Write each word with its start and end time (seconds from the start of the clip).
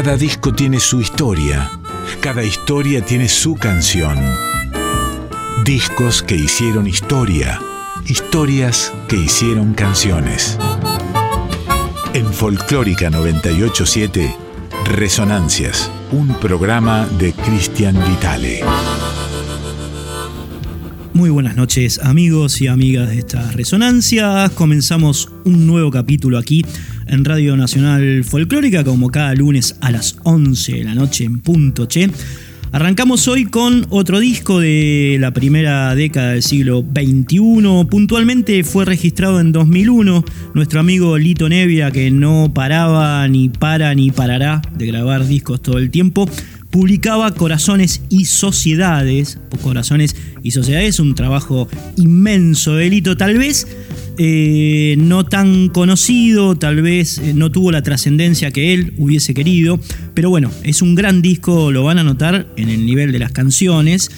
Cada 0.00 0.16
disco 0.16 0.54
tiene 0.54 0.78
su 0.78 1.00
historia, 1.00 1.72
cada 2.20 2.44
historia 2.44 3.04
tiene 3.04 3.28
su 3.28 3.56
canción. 3.56 4.16
Discos 5.64 6.22
que 6.22 6.36
hicieron 6.36 6.86
historia, 6.86 7.60
historias 8.06 8.92
que 9.08 9.16
hicieron 9.16 9.74
canciones. 9.74 10.56
En 12.14 12.32
Folclórica 12.32 13.10
987, 13.10 14.36
Resonancias, 14.84 15.90
un 16.12 16.28
programa 16.38 17.04
de 17.18 17.32
Cristian 17.32 17.96
Vitale. 18.08 18.60
Muy 21.12 21.30
buenas 21.30 21.56
noches 21.56 21.98
amigos 21.98 22.60
y 22.60 22.68
amigas 22.68 23.08
de 23.08 23.18
estas 23.18 23.52
resonancias. 23.56 24.52
Comenzamos 24.52 25.28
un 25.44 25.66
nuevo 25.66 25.90
capítulo 25.90 26.38
aquí 26.38 26.64
en 27.08 27.24
Radio 27.24 27.56
Nacional 27.56 28.24
Folclórica 28.24 28.84
como 28.84 29.10
cada 29.10 29.34
lunes 29.34 29.76
a 29.80 29.90
las 29.90 30.16
11 30.24 30.72
de 30.72 30.84
la 30.84 30.94
noche 30.94 31.24
en 31.24 31.40
punto 31.40 31.86
che. 31.86 32.10
Arrancamos 32.70 33.26
hoy 33.28 33.46
con 33.46 33.86
otro 33.88 34.20
disco 34.20 34.60
de 34.60 35.16
la 35.18 35.30
primera 35.32 35.94
década 35.94 36.32
del 36.32 36.42
siglo 36.42 36.82
XXI. 36.82 37.86
Puntualmente 37.90 38.62
fue 38.62 38.84
registrado 38.84 39.40
en 39.40 39.52
2001. 39.52 40.22
Nuestro 40.52 40.80
amigo 40.80 41.16
Lito 41.16 41.48
Nevia, 41.48 41.90
que 41.90 42.10
no 42.10 42.52
paraba, 42.52 43.26
ni 43.26 43.48
para, 43.48 43.94
ni 43.94 44.10
parará 44.10 44.60
de 44.76 44.86
grabar 44.86 45.26
discos 45.26 45.62
todo 45.62 45.78
el 45.78 45.90
tiempo, 45.90 46.28
publicaba 46.70 47.32
Corazones 47.32 48.02
y 48.10 48.26
Sociedades. 48.26 49.38
Corazones 49.62 50.14
y 50.42 50.50
Sociedades, 50.50 51.00
un 51.00 51.14
trabajo 51.14 51.68
inmenso 51.96 52.74
de 52.74 52.90
Lito, 52.90 53.16
tal 53.16 53.38
vez 53.38 53.66
eh, 54.18 54.96
no 54.98 55.24
tan 55.24 55.68
conocido, 55.68 56.56
tal 56.56 56.82
vez 56.82 57.18
eh, 57.18 57.34
no 57.34 57.52
tuvo 57.52 57.70
la 57.70 57.82
trascendencia 57.82 58.50
que 58.50 58.74
él 58.74 58.92
hubiese 58.98 59.32
querido, 59.32 59.78
pero 60.14 60.28
bueno, 60.28 60.50
es 60.64 60.82
un 60.82 60.94
gran 60.94 61.22
disco, 61.22 61.70
lo 61.70 61.84
van 61.84 61.98
a 61.98 62.04
notar 62.04 62.48
en 62.56 62.68
el 62.68 62.84
nivel 62.84 63.12
de 63.12 63.20
las 63.20 63.30
canciones, 63.30 64.10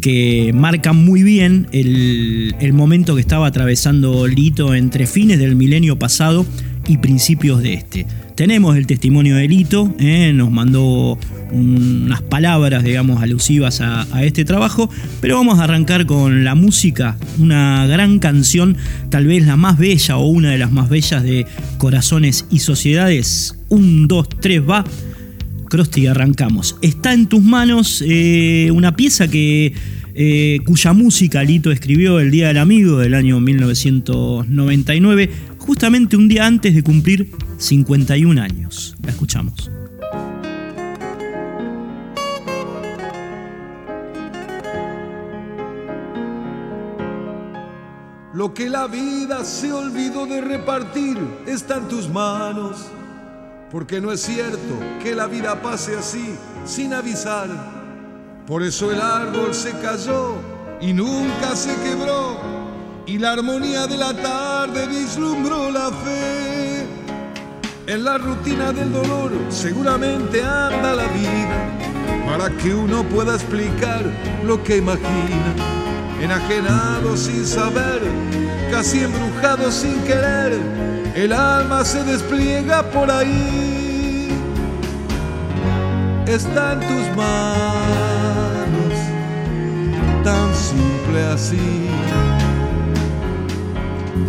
que 0.00 0.52
marcan 0.54 0.96
muy 0.96 1.22
bien 1.22 1.66
el, 1.72 2.54
el 2.60 2.72
momento 2.74 3.14
que 3.14 3.20
estaba 3.20 3.46
atravesando 3.46 4.26
Lito 4.26 4.74
entre 4.74 5.06
fines 5.06 5.38
del 5.38 5.56
milenio 5.56 5.98
pasado 5.98 6.46
y 6.86 6.98
principios 6.98 7.62
de 7.62 7.74
este. 7.74 8.06
Tenemos 8.34 8.76
el 8.76 8.88
testimonio 8.88 9.36
de 9.36 9.46
Lito, 9.46 9.94
eh, 10.00 10.32
nos 10.34 10.50
mandó 10.50 11.16
unas 11.52 12.20
palabras, 12.22 12.82
digamos, 12.82 13.22
alusivas 13.22 13.80
a, 13.80 14.24
este 14.24 14.44
trabajo, 14.44 14.90
pero 15.20 15.36
vamos 15.36 15.60
a 15.60 15.64
arrancar 15.64 16.04
con 16.04 16.42
la 16.42 16.56
música, 16.56 17.16
una 17.38 17.86
gran 17.86 18.18
canción, 18.18 18.76
tal 19.08 19.28
vez 19.28 19.46
la 19.46 19.56
más 19.56 19.78
bella 19.78 20.16
o 20.16 20.26
una 20.26 20.50
de 20.50 20.58
las 20.58 20.72
más 20.72 20.88
bellas 20.88 21.22
de 21.22 21.46
Corazones 21.78 22.46
y 22.50 22.58
Sociedades. 22.58 23.56
Un, 23.68 24.08
dos, 24.08 24.28
tres, 24.28 24.60
va. 24.68 24.84
Krusty, 25.68 26.08
arrancamos. 26.08 26.76
Está 26.82 27.12
en 27.12 27.26
tus 27.26 27.42
manos 27.42 28.02
eh, 28.04 28.70
una 28.72 28.96
pieza 28.96 29.28
que 29.28 29.74
eh, 30.14 30.60
cuya 30.64 30.92
música 30.92 31.42
Lito 31.42 31.72
escribió 31.72 32.20
el 32.20 32.30
Día 32.30 32.48
del 32.48 32.58
Amigo 32.58 32.98
del 32.98 33.14
año 33.14 33.40
1999, 33.40 35.30
justamente 35.58 36.16
un 36.16 36.28
día 36.28 36.46
antes 36.46 36.74
de 36.74 36.82
cumplir 36.82 37.30
51 37.58 38.40
años. 38.40 38.94
La 39.02 39.10
escuchamos. 39.10 39.70
Lo 48.34 48.52
que 48.52 48.68
la 48.68 48.86
vida 48.88 49.44
se 49.44 49.72
olvidó 49.72 50.26
de 50.26 50.40
repartir 50.40 51.16
está 51.46 51.78
en 51.78 51.88
tus 51.88 52.08
manos, 52.08 52.86
porque 53.70 54.00
no 54.00 54.12
es 54.12 54.20
cierto 54.20 54.78
que 55.02 55.14
la 55.14 55.26
vida 55.26 55.62
pase 55.62 55.96
así, 55.96 56.34
sin 56.64 56.92
avisar. 56.92 57.73
Por 58.46 58.62
eso 58.62 58.92
el 58.92 59.00
árbol 59.00 59.54
se 59.54 59.72
cayó 59.78 60.34
y 60.78 60.92
nunca 60.92 61.56
se 61.56 61.74
quebró, 61.82 62.38
y 63.06 63.16
la 63.16 63.32
armonía 63.32 63.86
de 63.86 63.96
la 63.96 64.12
tarde 64.12 64.86
vislumbró 64.86 65.70
la 65.70 65.90
fe. 65.90 66.86
En 67.86 68.04
la 68.04 68.18
rutina 68.18 68.70
del 68.72 68.92
dolor 68.92 69.32
seguramente 69.48 70.42
anda 70.42 70.94
la 70.94 71.04
vida 71.04 71.70
para 72.26 72.50
que 72.50 72.74
uno 72.74 73.02
pueda 73.04 73.34
explicar 73.34 74.02
lo 74.44 74.62
que 74.62 74.76
imagina. 74.76 75.54
Enajenado 76.20 77.16
sin 77.16 77.46
saber, 77.46 78.02
casi 78.70 79.04
embrujado 79.04 79.70
sin 79.70 79.98
querer, 80.02 80.58
el 81.14 81.32
alma 81.32 81.82
se 81.84 82.04
despliega 82.04 82.82
por 82.90 83.10
ahí. 83.10 84.28
Está 86.26 86.72
en 86.72 86.80
tus 86.80 87.16
manos, 87.16 88.03
tan 90.24 90.54
simple 90.54 91.22
así. 91.34 91.88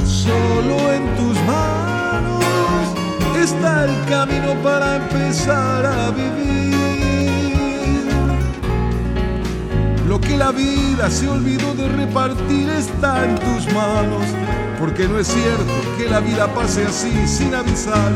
Solo 0.05 0.93
en 0.93 1.15
tus 1.15 1.41
manos 1.45 2.43
está 3.41 3.85
el 3.85 4.05
camino 4.09 4.53
para 4.61 4.97
empezar 4.97 5.85
a 5.85 6.11
vivir. 6.11 6.75
Lo 10.07 10.19
que 10.19 10.37
la 10.37 10.51
vida 10.51 11.09
se 11.09 11.29
olvidó 11.29 11.73
de 11.73 11.87
repartir 11.87 12.69
está 12.69 13.23
en 13.23 13.35
tus 13.35 13.73
manos, 13.73 14.25
porque 14.79 15.07
no 15.07 15.17
es 15.17 15.27
cierto 15.27 15.73
que 15.97 16.09
la 16.09 16.19
vida 16.19 16.53
pase 16.53 16.85
así 16.85 17.27
sin 17.27 17.55
avisar. 17.55 18.11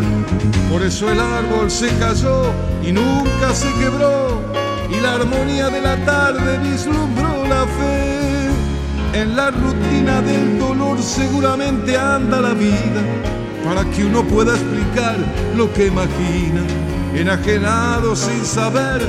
Por 0.70 0.84
eso 0.84 1.10
el 1.10 1.20
árbol 1.20 1.72
se 1.72 1.88
cayó 1.98 2.52
y 2.84 2.92
nunca 2.92 3.54
se 3.54 3.72
quebró, 3.80 4.42
y 4.92 5.00
la 5.02 5.16
armonía 5.16 5.70
de 5.70 5.82
la 5.82 5.96
tarde 6.06 6.60
vislumbró 6.60 7.39
En 9.14 9.36
la 9.36 9.52
rutina 9.52 10.22
del 10.22 10.58
dolor 10.58 10.98
seguramente 11.02 11.98
anda 11.98 12.40
la 12.40 12.54
vida 12.54 13.02
para 13.66 13.84
que 13.92 14.06
uno 14.06 14.24
pueda 14.24 14.54
explicar 14.54 15.18
lo 15.58 15.72
que 15.74 15.88
imagina, 15.88 16.62
enajenado 17.14 18.16
sin 18.16 18.46
saber, 18.46 19.02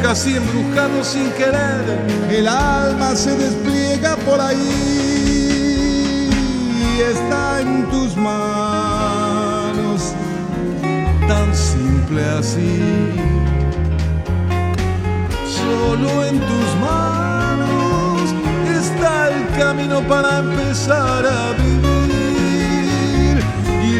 casi 0.00 0.36
embrujado 0.36 1.02
sin 1.02 1.28
querer, 1.32 2.06
el 2.30 2.46
alma 2.46 3.16
se 3.16 3.36
despliega 3.36 4.14
por 4.18 4.40
ahí. 4.40 6.28
Y 6.30 7.00
está 7.00 7.60
en 7.60 7.84
tus 7.90 8.16
manos, 8.16 10.14
tan 11.26 11.52
simple 11.52 12.24
así, 12.38 12.80
solo 15.48 16.24
en 16.26 16.38
tus 16.38 16.76
manos 16.80 17.17
camino 19.58 20.00
para 20.02 20.38
empezar 20.38 21.26
a 21.26 21.52
vivir 21.54 22.08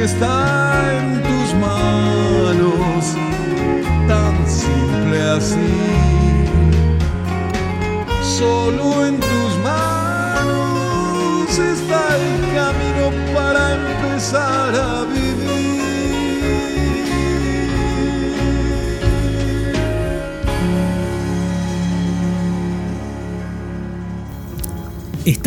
está 0.03 0.95
en 0.97 1.23
tus 1.23 1.55
manos, 1.55 3.17
tan 4.07 4.35
simple 4.49 5.21
así. 5.37 5.75
Solo 8.23 9.07
en 9.07 9.19
tus 9.19 9.59
manos 9.65 11.59
está 11.59 12.17
el 12.17 12.41
camino 12.55 13.11
para 13.35 13.75
empezar 13.75 14.75
a 14.75 15.05
vivir. 15.05 15.18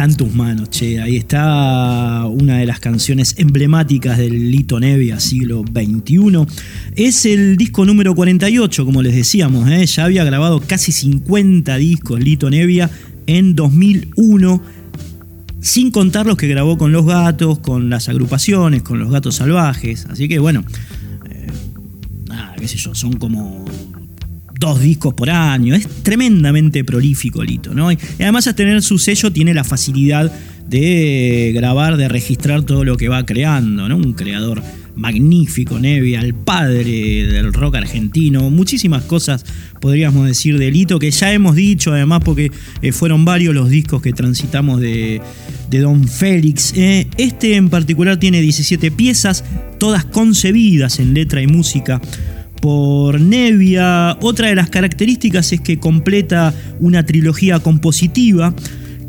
Está 0.02 0.10
en 0.10 0.18
tus 0.18 0.34
manos, 0.34 0.72
che. 0.72 1.00
Ahí 1.00 1.16
está 1.16 2.26
una 2.26 2.58
de 2.58 2.66
las 2.66 2.80
canciones 2.80 3.36
emblemáticas 3.38 4.18
del 4.18 4.50
Lito 4.50 4.80
Nevia 4.80 5.20
siglo 5.20 5.64
XXI. 5.64 6.44
Es 6.96 7.28
el 7.28 7.56
disco 7.56 7.86
número 7.86 8.16
48, 8.16 8.84
como 8.84 9.04
les 9.04 9.14
decíamos. 9.14 9.70
¿eh? 9.70 9.86
Ya 9.86 10.06
había 10.06 10.24
grabado 10.24 10.60
casi 10.60 10.92
50 10.92 11.78
discos 11.78 12.20
Lito 12.20 12.50
Nevia 12.50 12.90
en 13.28 13.56
2001 13.56 14.64
sin 15.60 15.92
contar 15.92 16.26
los 16.26 16.36
que 16.36 16.48
grabó 16.48 16.80
con 16.80 16.92
los 16.92 17.06
gatos, 17.06 17.60
con 17.60 17.92
las 17.92 18.10
agrupaciones, 18.10 18.82
con 18.82 18.98
los 18.98 19.12
gatos 19.12 19.36
salvajes. 19.36 20.08
Así 20.08 20.28
que 20.28 20.40
bueno, 20.40 20.64
eh, 21.30 21.46
nada, 22.28 22.56
qué 22.58 22.68
sé 22.68 22.78
yo, 22.78 22.96
son 22.96 23.14
como 23.14 23.66
dos 24.62 24.80
discos 24.80 25.14
por 25.14 25.30
año. 25.30 25.76
Es 25.76 25.86
tremendamente 26.04 26.86
prolífico 26.86 27.44
Lito, 27.44 27.74
¿no? 27.74 27.92
Y 27.92 27.98
además 28.20 28.48
a 28.48 28.56
tener 28.56 28.82
su 28.82 28.98
sello 28.98 29.34
tiene 29.34 29.54
la 29.54 29.66
facilidad 29.66 30.32
de 30.70 31.52
grabar, 31.54 31.98
de 31.98 32.08
registrar 32.08 32.62
todo 32.62 32.86
lo 32.86 32.96
que 32.96 33.10
va 33.10 33.26
creando, 33.26 33.90
¿no? 33.90 33.98
Un 33.98 34.14
creador 34.14 34.62
magnífico, 34.96 35.80
Nevia, 35.80 36.22
el 36.22 36.36
padre 36.36 37.26
del 37.26 37.54
rock 37.54 37.76
argentino, 37.76 38.50
muchísimas 38.50 39.04
cosas 39.04 39.46
podríamos 39.80 40.28
decir 40.28 40.60
de 40.60 40.70
Lito, 40.70 41.00
que 41.00 41.10
ya 41.10 41.34
hemos 41.34 41.56
dicho 41.56 41.92
además 41.92 42.22
porque 42.24 42.52
eh, 42.82 42.92
fueron 42.92 43.26
varios 43.26 43.56
los 43.56 43.70
discos 43.70 44.02
que 44.02 44.14
transitamos 44.14 44.80
de, 44.80 45.22
Don 45.72 46.08
Félix. 46.08 46.74
¿eh? 46.76 47.08
este 47.18 47.56
en 47.56 47.70
particular 47.70 48.18
tiene 48.18 48.42
17 48.42 48.92
piezas, 48.92 49.44
todas 49.80 50.06
concebidas 50.06 51.00
en 51.00 51.14
letra 51.14 51.42
y 51.42 51.48
música 51.48 52.00
por 52.62 53.20
Nevia. 53.20 54.18
Otra 54.22 54.48
de 54.48 54.56
las 54.56 54.70
características 54.70 55.52
es 55.52 55.62
que 55.62 55.80
completa 55.80 56.54
una 56.80 57.04
trilogía 57.04 57.60
compositiva 57.60 58.54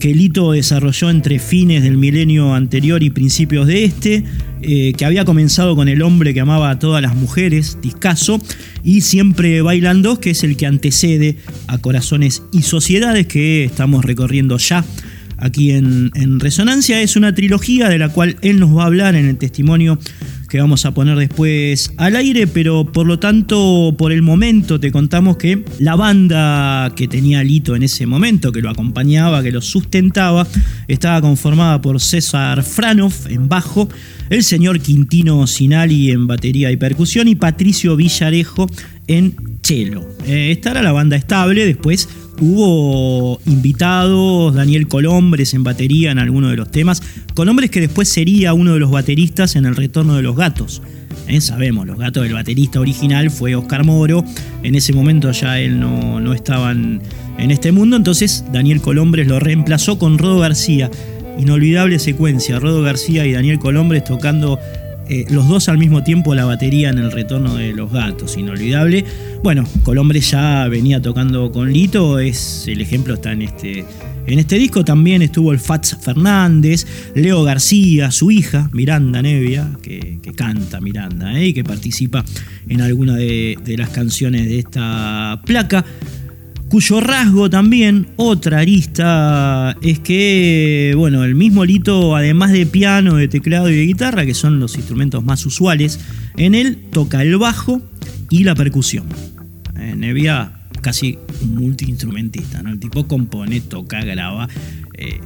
que 0.01 0.15
Lito 0.15 0.51
desarrolló 0.51 1.11
entre 1.11 1.39
fines 1.39 1.85
del 1.85 1.97
milenio 1.97 2.55
anterior 2.55 3.05
y 3.05 3.11
principios 3.11 3.69
de 3.69 3.85
este, 3.85 4.25
eh, 4.61 4.95
que 4.97 5.05
había 5.05 5.25
comenzado 5.25 5.77
con 5.77 5.89
El 5.89 6.03
hombre 6.03 6.35
que 6.35 6.41
amaba 6.41 6.71
a 6.71 6.79
todas 6.81 7.01
las 7.01 7.15
mujeres, 7.15 7.79
Discaso, 7.81 8.41
y 8.83 9.03
Siempre 9.03 9.63
Bailando, 9.63 10.19
que 10.19 10.31
es 10.31 10.43
el 10.43 10.57
que 10.57 10.67
antecede 10.67 11.37
a 11.69 11.79
Corazones 11.79 12.43
y 12.53 12.63
Sociedades 12.63 13.29
que 13.29 13.63
estamos 13.63 14.05
recorriendo 14.05 14.59
ya 14.59 14.85
aquí 15.37 15.71
en 15.71 16.41
Resonancia. 16.41 17.01
Es 17.01 17.15
una 17.15 17.33
trilogía 17.33 17.89
de 17.89 17.99
la 17.99 18.09
cual 18.09 18.37
él 18.43 18.59
nos 18.59 18.77
va 18.77 18.83
a 18.83 18.87
hablar 18.87 19.15
en 19.15 19.27
el 19.27 19.37
testimonio 19.37 20.01
que 20.53 20.61
vamos 20.61 20.85
a 20.85 20.93
poner 20.93 21.17
después 21.17 21.95
al 21.97 22.15
aire, 22.15 22.47
pero 22.47 22.85
por 22.85 23.07
lo 23.07 23.19
tanto, 23.19 23.95
por 23.97 24.13
el 24.13 24.21
momento 24.21 24.79
te 24.79 24.93
contamos 24.93 25.39
que 25.39 25.65
la 25.79 25.97
banda 25.97 26.93
que 26.95 27.09
tenía 27.09 27.43
Lito 27.43 27.75
en 27.75 27.83
ese 27.83 28.05
momento, 28.05 28.53
que 28.53 28.61
lo 28.61 28.69
acompañaba, 28.69 29.43
que 29.43 29.51
lo 29.51 29.63
sustentaba, 29.63 30.47
estaba 30.89 31.23
conformada 31.23 31.81
por 31.81 32.03
César 32.03 32.63
Franov 32.65 33.15
en 33.31 33.49
bajo, 33.49 33.89
el 34.29 34.45
señor 34.45 34.81
Quintino 34.81 35.47
Sinali 35.47 36.11
en 36.11 36.27
batería 36.27 36.71
y 36.71 36.77
percusión 36.77 37.29
y 37.29 37.35
Patricio 37.35 37.97
Villarejo 37.97 38.67
en 39.07 39.35
cello. 39.63 40.07
Eh, 40.27 40.51
esta 40.51 40.73
era 40.73 40.83
la 40.83 40.93
banda 40.93 41.17
estable, 41.17 41.65
después 41.65 42.11
hubo 42.43 43.41
invitados, 43.47 44.55
Daniel 44.55 44.89
Colombres 44.89 45.55
en 45.55 45.63
batería 45.63 46.11
en 46.11 46.19
alguno 46.19 46.51
de 46.51 46.57
los 46.57 46.71
temas. 46.71 47.01
Colombres 47.35 47.71
que 47.71 47.81
después 47.81 48.09
sería 48.09 48.53
uno 48.53 48.75
de 48.75 48.81
los 48.81 48.91
bateristas 48.91 49.55
en 49.55 49.65
El 49.65 49.77
Retorno 49.77 50.17
de 50.17 50.23
los 50.23 50.37
Gatos. 50.37 50.83
Eh, 51.29 51.41
sabemos, 51.41 51.87
los 51.87 51.99
gatos 51.99 52.25
del 52.25 52.33
baterista 52.33 52.81
original 52.81 53.31
fue 53.31 53.55
Oscar 53.55 53.85
Moro. 53.85 54.25
En 54.65 54.75
ese 54.75 54.93
momento 54.93 55.31
ya 55.31 55.61
él 55.61 55.79
no, 55.79 56.19
no 56.19 56.35
estaba 56.35 56.73
en, 56.73 57.01
este 57.39 57.71
mundo. 57.71 57.97
Entonces 57.97 58.45
Daniel 58.53 58.81
Colombres 58.81 59.29
lo 59.29 59.39
reemplazó 59.39 59.99
con 59.99 60.19
Rodo 60.19 60.41
García. 60.41 60.91
Inolvidable 61.39 61.99
secuencia, 61.99 62.59
Rodo 62.59 62.83
García 62.83 63.25
y 63.25 63.33
Daniel 63.33 63.59
Colombres 63.61 64.05
tocando 64.05 64.59
eh, 65.13 65.27
los 65.29 65.47
dos 65.47 65.69
al 65.69 65.77
mismo 65.77 66.03
tiempo 66.03 66.35
la 66.35 66.47
batería 66.47 66.89
en 66.89 66.97
el 66.97 67.13
retorno 67.13 67.57
de 67.57 67.75
los 67.75 67.93
gatos, 67.93 68.39
inolvidable. 68.39 69.05
Bueno, 69.43 69.69
Colombre 69.83 70.21
ya 70.21 70.67
venía 70.69 71.03
tocando 71.03 71.53
con 71.53 71.71
Lito, 71.71 72.19
es 72.19 72.67
el 72.67 72.81
ejemplo 72.81 73.13
está 73.13 73.33
en 73.33 73.43
este, 73.43 73.85
en 74.27 74.39
este 74.39 74.57
disco. 74.57 74.87
También 74.87 75.21
estuvo 75.21 75.53
el 75.53 75.59
Fats 75.59 75.99
Fernández, 76.01 76.87
Leo 77.15 77.45
García, 77.45 78.11
su 78.11 78.31
hija, 78.31 78.71
Miranda 78.73 79.21
Nevia, 79.21 79.69
que, 79.83 80.19
canta 80.35 80.81
Miranda 80.81 81.39
eh, 81.39 81.49
y 81.49 81.53
que 81.53 81.63
participa 81.63 82.25
en 82.67 82.81
alguna 82.81 83.15
de 83.17 83.75
las 83.77 83.91
canciones 83.91 84.47
de 84.47 84.61
esta 84.61 85.43
placa 85.45 85.85
cuyo 86.73 87.01
rasgo 87.01 87.51
también, 87.51 88.07
otra 88.17 88.61
arista, 88.61 89.77
es 89.83 89.99
que, 89.99 90.95
bueno, 90.97 91.23
el 91.23 91.35
mismo 91.35 91.67
Lito, 91.67 92.17
además 92.17 92.51
de 92.51 92.65
piano, 92.65 93.17
de 93.17 93.29
teclado 93.29 93.69
y 93.69 93.77
de 93.77 93.85
guitarra, 93.85 94.25
que 94.25 94.33
son 94.33 94.59
los 94.59 94.77
instrumentos 94.77 95.23
más 95.23 95.45
usuales, 95.45 96.01
en 96.39 96.55
él 96.55 96.79
toca 96.91 97.21
el 97.21 97.37
bajo 97.37 97.83
y 98.31 98.45
la 98.45 98.55
percusión. 98.55 99.05
En 99.79 100.03
Evia 100.03 100.51
casi 100.81 101.19
un 101.43 101.57
multiinstrumentista, 101.57 102.63
¿no? 102.63 102.71
El 102.71 102.81
tipo 102.81 103.07
compone, 103.07 103.61
toca, 103.61 104.03
graba, 104.03 104.49
eh, 104.95 105.21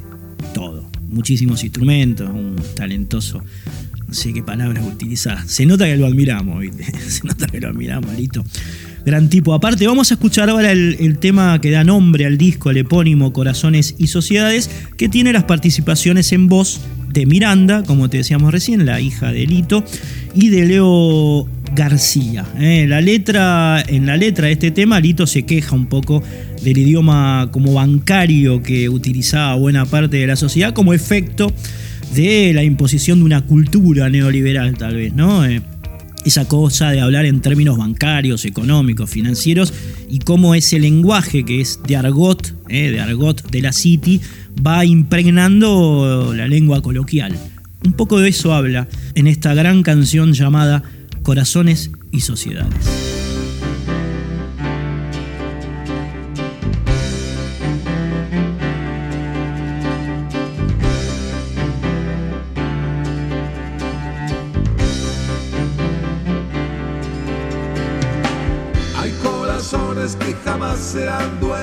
todo. 0.53 0.91
Muchísimos 1.09 1.63
instrumentos, 1.63 2.29
un 2.29 2.57
talentoso 2.75 3.41
no 4.09 4.15
sé 4.15 4.33
qué 4.33 4.43
palabras 4.43 4.85
utilizar. 4.85 5.49
Se 5.49 5.65
nota 5.65 5.85
que 5.85 5.97
lo 5.97 6.07
admiramos, 6.07 6.61
¿viste? 6.61 6.85
Se 7.09 7.25
nota 7.25 7.47
que 7.47 7.61
lo 7.61 7.69
admiramos, 7.69 8.13
Lito 8.17 8.45
gran 9.07 9.31
tipo. 9.31 9.55
Aparte, 9.55 9.87
vamos 9.87 10.11
a 10.11 10.15
escuchar 10.15 10.51
ahora 10.51 10.73
el, 10.73 11.19
tema 11.19 11.61
que 11.61 11.71
da 11.71 11.85
nombre 11.85 12.27
al 12.27 12.37
disco, 12.37 12.71
el 12.71 12.79
epónimo 12.79 13.33
Corazones 13.33 13.95
y 13.99 14.09
Sociedades, 14.09 14.69
que 14.99 15.09
tiene 15.09 15.33
las 15.33 15.45
participaciones 15.45 16.33
en 16.33 16.49
voz 16.49 16.81
de 17.09 17.25
Miranda, 17.25 17.85
como 17.85 18.11
te 18.11 18.19
decíamos 18.19 18.53
recién, 18.53 18.85
la 18.85 19.01
hija 19.01 19.31
de 19.33 19.47
Lito, 19.47 19.85
y 20.35 20.49
de 20.49 20.67
Leo 20.67 21.49
García. 21.75 22.45
Eh, 22.59 22.87
la 22.89 23.01
letra, 23.01 23.83
en 23.87 24.07
la 24.07 24.17
letra 24.17 24.49
de 24.49 24.53
este 24.53 24.73
tema, 24.73 24.99
Lito 24.99 25.27
se 25.29 25.45
queja 25.45 25.77
un 25.77 25.87
poco 25.87 26.23
del 26.63 26.77
idioma 26.77 27.49
como 27.53 27.75
bancario 27.75 28.61
que 28.61 28.89
utilizaba 28.89 29.55
buena 29.55 29.87
parte 29.87 30.17
de 30.17 30.27
la 30.27 30.37
sociedad 30.37 30.75
como 30.75 30.93
efecto 30.93 31.53
de 32.15 32.53
la 32.55 32.65
imposición 32.65 33.21
de 33.21 33.25
una 33.25 33.43
cultura 33.43 34.09
neoliberal, 34.09 34.77
tal 34.77 34.97
vez, 34.97 35.15
¿no? 35.15 35.45
Eh, 35.45 35.63
esa 36.27 36.49
cosa 36.49 36.91
de 36.91 37.01
hablar 37.01 37.25
en 37.25 37.41
términos 37.41 37.79
bancarios, 37.79 38.45
económicos, 38.45 39.09
financieros, 39.09 39.73
y 40.11 40.19
cómo 40.19 40.55
ese 40.55 40.81
lenguaje 40.81 41.45
que 41.45 41.61
es 41.61 41.81
de 41.87 41.97
argot, 41.97 42.55
eh, 42.69 42.91
de 42.91 43.01
argot 43.01 43.49
de 43.51 43.63
la 43.63 43.73
City, 43.73 44.21
va 44.65 44.85
impregnando 44.85 46.33
la 46.35 46.49
lengua 46.49 46.83
coloquial. 46.83 47.37
Un 47.85 47.93
poco 47.93 48.19
de 48.19 48.31
eso 48.31 48.53
habla 48.53 48.89
en 49.15 49.29
esta 49.29 49.55
gran 49.55 49.85
canción 49.85 50.33
llamada 50.33 50.83
Corazones 51.23 51.93
y 52.11 52.21
Sociedades. 52.21 53.26
Sean 70.97 71.56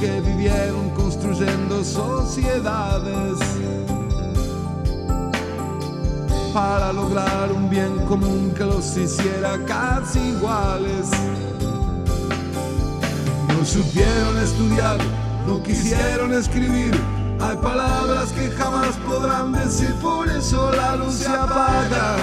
que 0.00 0.20
vivieron 0.22 0.88
construyendo 0.90 1.84
sociedades 1.84 3.38
para 6.54 6.90
lograr 6.90 7.52
un 7.52 7.68
bien 7.68 7.98
común 8.06 8.54
que 8.56 8.64
los 8.64 8.96
hiciera 8.96 9.58
casi 9.66 10.18
iguales. 10.20 11.10
No 13.48 13.64
supieron 13.66 14.38
estudiar, 14.38 14.96
no 15.46 15.62
quisieron 15.62 16.32
escribir. 16.32 16.98
Hay 17.38 17.58
palabras 17.58 18.32
que 18.32 18.50
jamás 18.52 18.96
podrán 19.06 19.52
decir, 19.52 19.94
por 20.00 20.26
eso 20.30 20.72
la 20.72 20.96
luz 20.96 21.14
se 21.14 21.28
apaga 21.28 22.16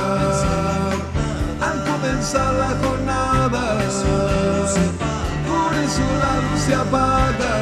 al 1.62 1.84
comenzar 1.86 2.54
la 2.56 2.76
jornada 2.82 3.78
eso 5.84 6.02
la 6.20 6.34
luz 6.42 6.62
se 6.66 6.76
apaga 6.76 7.54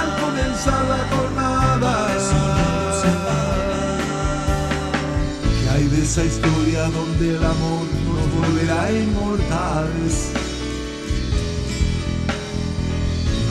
al 0.00 0.20
comenzar 0.20 0.84
la 0.84 1.02
jornada. 1.12 2.08
¿Qué 5.62 5.70
hay 5.70 5.84
de 5.88 6.02
esa 6.02 6.24
historia 6.24 6.82
donde 6.90 7.36
el 7.36 7.44
amor 7.44 7.86
nos 8.06 8.26
volverá 8.34 8.92
inmortales? 8.92 10.32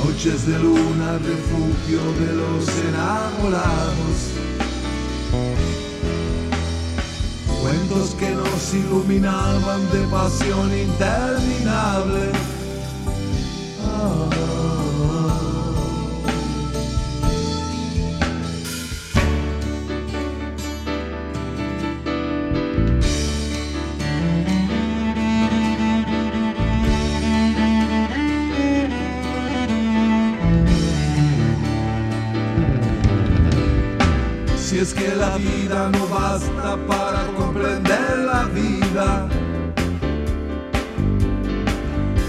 Noches 0.03 0.47
de 0.47 0.59
luna, 0.59 1.19
refugio 1.19 2.01
de 2.21 2.33
los 2.41 2.67
enamorados. 2.89 4.17
Cuentos 7.61 8.15
que 8.15 8.29
nos 8.31 8.73
iluminaban 8.73 9.91
de 9.91 9.99
pasión 10.07 10.71
interminable 10.77 12.56
la 35.27 35.37
vida 35.37 35.89
no 35.89 36.07
basta 36.07 36.77
para 36.87 37.21
comprender 37.37 38.17
la 38.31 38.43
vida. 38.59 39.27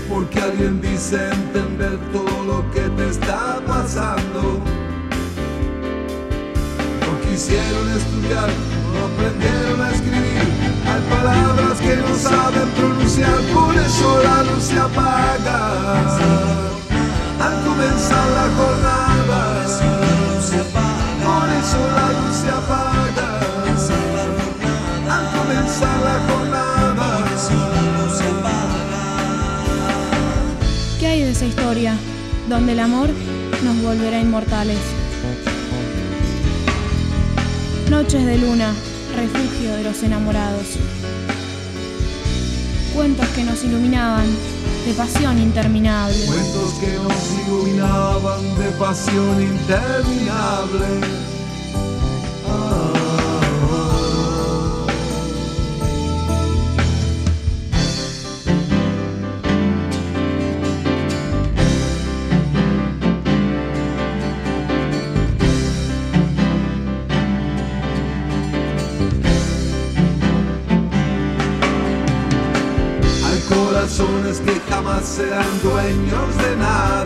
Porque 0.08 0.40
alguien 0.40 0.80
dice 0.80 1.16
entender 1.30 1.98
todo 2.12 2.36
lo 2.50 2.70
que 2.72 2.84
te 2.96 3.08
está 3.08 3.60
pasando. 3.66 4.42
No 7.04 7.10
quisieron 7.24 7.86
estudiar, 7.98 8.50
no 8.92 8.98
aprendieron 9.10 9.80
a 9.86 9.90
escribir. 9.92 10.46
Hay 10.90 11.02
palabras 11.16 11.76
que 11.84 11.96
no 11.96 12.12
saben 12.16 12.68
pronunciar, 12.78 13.38
por 13.54 13.74
eso 13.76 14.22
la 14.24 14.42
luz 14.42 14.64
se 14.64 14.78
apaga. 14.78 15.60
Al 17.46 17.54
comenzar 17.64 18.26
la 18.38 18.46
jornada, 18.56 18.97
donde 32.48 32.72
el 32.72 32.80
amor 32.80 33.08
nos 33.62 33.82
volverá 33.82 34.18
inmortales? 34.20 34.78
Noches 37.88 38.24
de 38.26 38.38
luna, 38.38 38.74
refugio 39.14 39.76
de 39.76 39.84
los 39.84 40.02
enamorados. 40.02 40.66
Cuentos 42.94 43.28
que 43.28 43.44
nos 43.44 43.62
iluminaban 43.62 44.26
de 44.86 44.92
pasión 44.94 45.38
interminable. 45.38 46.16
cuentos 46.26 46.72
que 46.80 46.94
nos 46.94 47.46
iluminaban 47.46 48.58
de 48.58 48.70
pasión 48.72 49.40
interminable. 49.40 51.37
Jamás 74.78 75.04
serán 75.06 75.60
dueños 75.60 76.38
de 76.38 76.56
nada. 76.56 76.97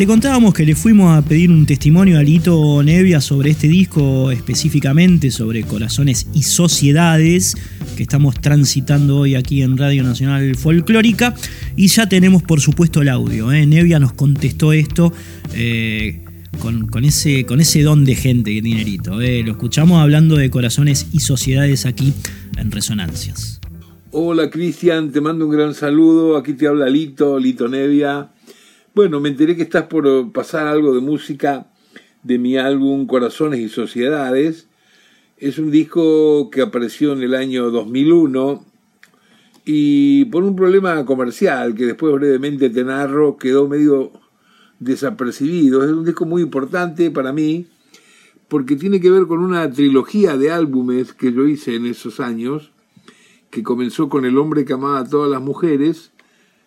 Te 0.00 0.06
contábamos 0.06 0.54
que 0.54 0.64
le 0.64 0.74
fuimos 0.74 1.14
a 1.14 1.20
pedir 1.20 1.50
un 1.50 1.66
testimonio 1.66 2.18
a 2.18 2.22
Lito 2.22 2.82
Nevia 2.82 3.20
sobre 3.20 3.50
este 3.50 3.68
disco, 3.68 4.30
específicamente 4.30 5.30
sobre 5.30 5.62
corazones 5.62 6.26
y 6.32 6.44
sociedades, 6.44 7.54
que 7.98 8.04
estamos 8.04 8.40
transitando 8.40 9.18
hoy 9.18 9.34
aquí 9.34 9.60
en 9.60 9.76
Radio 9.76 10.02
Nacional 10.02 10.56
Folclórica. 10.56 11.34
Y 11.76 11.88
ya 11.88 12.08
tenemos, 12.08 12.42
por 12.42 12.62
supuesto, 12.62 13.02
el 13.02 13.10
audio. 13.10 13.52
¿eh? 13.52 13.66
Nevia 13.66 14.00
nos 14.00 14.14
contestó 14.14 14.72
esto 14.72 15.12
eh, 15.54 16.24
con, 16.60 17.04
ese, 17.04 17.44
con 17.44 17.60
ese 17.60 17.82
don 17.82 18.06
de 18.06 18.14
gente 18.14 18.54
que 18.54 18.62
tiene 18.62 18.82
Lito. 18.82 19.20
¿eh? 19.20 19.42
Lo 19.42 19.50
escuchamos 19.50 20.00
hablando 20.00 20.36
de 20.36 20.48
corazones 20.48 21.08
y 21.12 21.20
sociedades 21.20 21.84
aquí 21.84 22.14
en 22.56 22.70
Resonancias. 22.70 23.60
Hola 24.12 24.48
Cristian, 24.48 25.12
te 25.12 25.20
mando 25.20 25.44
un 25.44 25.52
gran 25.52 25.74
saludo. 25.74 26.38
Aquí 26.38 26.54
te 26.54 26.66
habla 26.66 26.88
Lito, 26.88 27.38
Lito 27.38 27.68
Nevia. 27.68 28.30
Bueno, 28.92 29.20
me 29.20 29.28
enteré 29.28 29.54
que 29.54 29.62
estás 29.62 29.84
por 29.84 30.32
pasar 30.32 30.66
algo 30.66 30.92
de 30.92 31.00
música 31.00 31.68
de 32.24 32.38
mi 32.38 32.56
álbum 32.56 33.06
Corazones 33.06 33.60
y 33.60 33.68
Sociedades. 33.68 34.66
Es 35.36 35.60
un 35.60 35.70
disco 35.70 36.50
que 36.50 36.60
apareció 36.60 37.12
en 37.12 37.22
el 37.22 37.36
año 37.36 37.70
2001 37.70 38.66
y 39.64 40.24
por 40.24 40.42
un 40.42 40.56
problema 40.56 41.04
comercial 41.04 41.76
que 41.76 41.86
después 41.86 42.12
brevemente 42.14 42.68
te 42.68 42.82
narro 42.82 43.36
quedó 43.36 43.68
medio 43.68 44.10
desapercibido. 44.80 45.84
Es 45.84 45.92
un 45.92 46.04
disco 46.04 46.26
muy 46.26 46.42
importante 46.42 47.12
para 47.12 47.32
mí 47.32 47.68
porque 48.48 48.74
tiene 48.74 49.00
que 49.00 49.10
ver 49.10 49.28
con 49.28 49.38
una 49.38 49.70
trilogía 49.70 50.36
de 50.36 50.50
álbumes 50.50 51.12
que 51.12 51.32
yo 51.32 51.46
hice 51.46 51.76
en 51.76 51.86
esos 51.86 52.18
años 52.18 52.72
que 53.50 53.62
comenzó 53.62 54.08
con 54.08 54.24
El 54.24 54.36
hombre 54.36 54.64
que 54.64 54.72
amaba 54.72 54.98
a 54.98 55.08
todas 55.08 55.30
las 55.30 55.40
mujeres, 55.40 56.10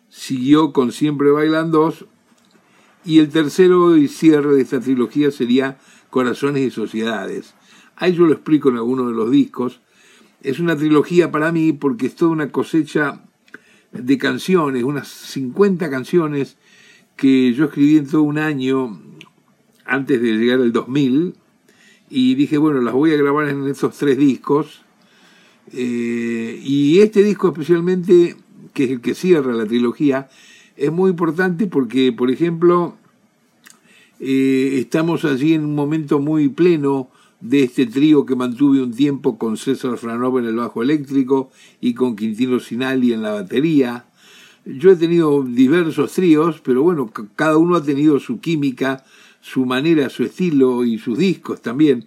siguió 0.07 0.71
con 0.71 0.93
Siempre 0.93 1.29
Bailan 1.31 1.71
Dos, 1.71 2.05
y 3.05 3.19
el 3.19 3.29
tercero 3.29 3.97
y 3.97 4.07
cierre 4.07 4.55
de 4.55 4.61
esta 4.61 4.79
trilogía 4.79 5.31
sería 5.31 5.77
Corazones 6.09 6.63
y 6.63 6.71
Sociedades. 6.71 7.53
Ahí 7.95 8.13
yo 8.13 8.25
lo 8.25 8.33
explico 8.33 8.69
en 8.69 8.77
alguno 8.77 9.07
de 9.07 9.13
los 9.13 9.29
discos. 9.29 9.81
Es 10.41 10.59
una 10.59 10.75
trilogía 10.75 11.31
para 11.31 11.51
mí 11.51 11.73
porque 11.73 12.07
es 12.07 12.15
toda 12.15 12.31
una 12.31 12.51
cosecha 12.51 13.23
de 13.91 14.17
canciones, 14.17 14.83
unas 14.83 15.07
50 15.07 15.89
canciones 15.89 16.57
que 17.15 17.53
yo 17.53 17.65
escribí 17.65 17.97
en 17.97 18.07
todo 18.07 18.23
un 18.23 18.37
año 18.37 18.99
antes 19.85 20.21
de 20.21 20.33
llegar 20.33 20.59
al 20.59 20.71
2000 20.71 21.35
y 22.09 22.35
dije, 22.35 22.57
bueno, 22.57 22.81
las 22.81 22.93
voy 22.93 23.13
a 23.13 23.17
grabar 23.17 23.49
en 23.49 23.67
esos 23.67 23.97
tres 23.97 24.17
discos. 24.17 24.81
Eh, 25.71 26.59
y 26.63 26.99
este 26.99 27.23
disco 27.23 27.49
especialmente, 27.49 28.35
que 28.73 28.83
es 28.85 28.91
el 28.91 29.01
que 29.01 29.15
cierra 29.15 29.53
la 29.53 29.65
trilogía, 29.65 30.29
es 30.75 30.91
muy 30.91 31.11
importante 31.11 31.67
porque, 31.67 32.11
por 32.11 32.31
ejemplo, 32.31 32.95
eh, 34.19 34.77
estamos 34.79 35.25
allí 35.25 35.53
en 35.53 35.65
un 35.65 35.75
momento 35.75 36.19
muy 36.19 36.49
pleno 36.49 37.09
de 37.41 37.63
este 37.63 37.85
trío 37.85 38.25
que 38.25 38.35
mantuve 38.35 38.81
un 38.81 38.93
tiempo 38.93 39.37
con 39.37 39.57
César 39.57 39.97
Franov 39.97 40.39
en 40.39 40.45
el 40.45 40.55
bajo 40.55 40.81
eléctrico 40.81 41.51
y 41.81 41.93
con 41.93 42.15
Quintino 42.15 42.59
Sinali 42.59 43.11
en 43.11 43.21
la 43.21 43.33
batería. 43.33 44.05
Yo 44.65 44.91
he 44.91 44.95
tenido 44.95 45.43
diversos 45.43 46.13
tríos, 46.13 46.61
pero 46.63 46.83
bueno, 46.83 47.11
cada 47.35 47.57
uno 47.57 47.75
ha 47.75 47.83
tenido 47.83 48.19
su 48.19 48.39
química, 48.39 49.03
su 49.41 49.65
manera, 49.65 50.09
su 50.09 50.23
estilo 50.23 50.85
y 50.85 50.99
sus 50.99 51.17
discos 51.17 51.61
también. 51.61 52.05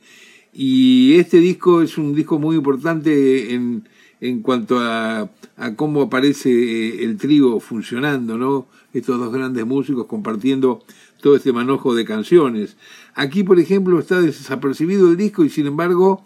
Y 0.55 1.17
este 1.19 1.39
disco 1.39 1.83
es 1.83 1.99
un 1.99 2.15
disco 2.15 2.39
muy 2.39 2.57
importante 2.57 3.53
en, 3.53 3.87
en 4.21 4.43
cuanto 4.43 4.79
a, 4.79 5.31
a 5.57 5.75
cómo 5.75 6.03
aparece 6.03 6.51
eh, 6.51 7.05
el 7.05 7.17
trío 7.17 7.61
funcionando, 7.61 8.39
¿no? 8.39 8.67
Estos 8.93 9.19
dos 9.19 9.33
grandes 9.33 9.67
músicos 9.67 10.07
compartiendo 10.07 10.83
todo 11.21 11.37
este 11.37 11.53
manojo 11.53 11.95
de 11.95 12.05
canciones. 12.05 12.77
Aquí, 13.15 13.43
por 13.43 13.59
ejemplo, 13.59 13.99
está 13.99 14.21
desapercibido 14.21 15.11
el 15.11 15.17
disco 15.17 15.45
y 15.45 15.51
sin 15.51 15.67
embargo 15.67 16.25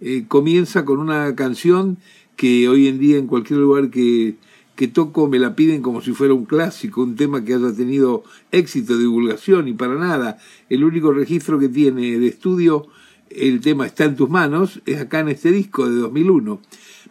eh, 0.00 0.24
comienza 0.28 0.84
con 0.84 0.98
una 0.98 1.34
canción 1.34 1.98
que 2.36 2.68
hoy 2.68 2.88
en 2.88 2.98
día 2.98 3.18
en 3.18 3.26
cualquier 3.26 3.58
lugar 3.58 3.90
que, 3.90 4.36
que 4.76 4.88
toco 4.88 5.28
me 5.28 5.38
la 5.38 5.54
piden 5.54 5.82
como 5.82 6.00
si 6.00 6.12
fuera 6.12 6.32
un 6.32 6.46
clásico, 6.46 7.02
un 7.02 7.16
tema 7.16 7.44
que 7.44 7.54
haya 7.54 7.72
tenido 7.74 8.24
éxito 8.50 8.94
de 8.94 9.00
divulgación 9.00 9.68
y 9.68 9.74
para 9.74 9.96
nada. 9.96 10.38
El 10.70 10.84
único 10.84 11.12
registro 11.12 11.58
que 11.58 11.68
tiene 11.68 12.18
de 12.18 12.28
estudio, 12.28 12.86
el 13.28 13.60
tema 13.60 13.86
está 13.86 14.04
en 14.04 14.16
tus 14.16 14.30
manos, 14.30 14.80
es 14.86 15.00
acá 15.00 15.20
en 15.20 15.28
este 15.28 15.52
disco 15.52 15.88
de 15.88 15.96
2001. 15.96 16.60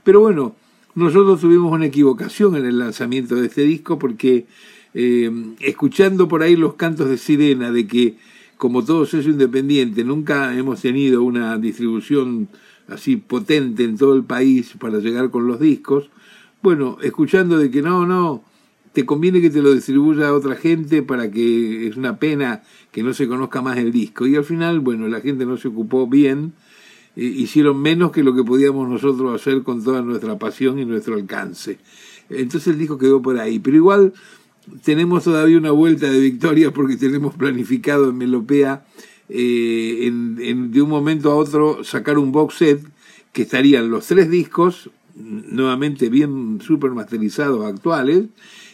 Pero 0.10 0.22
bueno, 0.22 0.56
nosotros 0.96 1.40
tuvimos 1.40 1.72
una 1.72 1.86
equivocación 1.86 2.56
en 2.56 2.66
el 2.66 2.80
lanzamiento 2.80 3.36
de 3.36 3.46
este 3.46 3.62
disco 3.62 4.00
porque 4.00 4.48
eh, 4.96 5.30
escuchando 5.60 6.28
por 6.28 6.42
ahí 6.42 6.56
los 6.56 6.74
cantos 6.74 7.10
de 7.10 7.20
sirena 7.20 7.72
de 7.72 7.86
que 7.86 8.18
como 8.58 8.84
todo 8.84 9.06
sello 9.06 9.30
independiente 9.30 10.04
nunca 10.04 10.58
hemos 10.58 10.82
tenido 10.82 11.22
una 11.22 11.60
distribución 11.60 12.50
así 12.88 13.18
potente 13.18 13.84
en 13.84 14.00
todo 14.00 14.16
el 14.16 14.24
país 14.24 14.74
para 14.80 14.98
llegar 14.98 15.30
con 15.30 15.46
los 15.46 15.60
discos, 15.60 16.10
bueno, 16.64 16.98
escuchando 17.04 17.60
de 17.60 17.70
que 17.70 17.84
no, 17.84 18.08
no, 18.08 18.44
te 18.94 19.06
conviene 19.06 19.42
que 19.42 19.52
te 19.52 19.62
lo 19.62 19.76
distribuya 19.76 20.30
a 20.30 20.34
otra 20.34 20.56
gente 20.56 21.04
para 21.04 21.30
que 21.30 21.88
es 21.88 21.98
una 21.98 22.18
pena 22.18 22.64
que 22.92 23.04
no 23.04 23.14
se 23.14 23.28
conozca 23.28 23.62
más 23.62 23.78
el 23.78 23.92
disco. 23.92 24.26
Y 24.26 24.36
al 24.36 24.44
final, 24.44 24.80
bueno, 24.80 25.08
la 25.08 25.22
gente 25.22 25.46
no 25.46 25.58
se 25.58 25.68
ocupó 25.68 26.08
bien, 26.08 26.54
hicieron 27.26 27.82
menos 27.82 28.12
que 28.12 28.24
lo 28.24 28.34
que 28.34 28.44
podíamos 28.44 28.90
nosotros 28.90 29.34
hacer 29.40 29.64
con 29.64 29.84
toda 29.84 30.02
nuestra 30.02 30.38
pasión 30.38 30.80
y 30.80 30.86
nuestro 30.86 31.16
alcance. 31.16 31.78
Entonces 32.30 32.74
el 32.74 32.80
disco 32.80 32.98
quedó 32.98 33.22
por 33.22 33.40
ahí. 33.40 33.60
Pero 33.60 33.78
igual 33.78 34.14
tenemos 34.84 35.24
todavía 35.24 35.58
una 35.58 35.72
vuelta 35.72 36.10
de 36.10 36.20
victoria 36.20 36.72
porque 36.72 36.98
tenemos 36.98 37.36
planificado 37.36 38.10
en 38.10 38.18
Melopea 38.18 38.86
eh, 39.30 40.08
en, 40.08 40.72
de 40.72 40.82
un 40.82 40.90
momento 40.90 41.32
a 41.32 41.36
otro 41.36 41.84
sacar 41.84 42.18
un 42.18 42.32
box 42.32 42.56
set 42.56 42.82
que 43.32 43.44
estarían 43.44 43.90
los 43.90 44.08
tres 44.08 44.30
discos 44.30 44.90
nuevamente 45.16 46.10
bien 46.10 46.60
super 46.62 46.92
masterizados 46.92 47.66
actuales, 47.66 48.26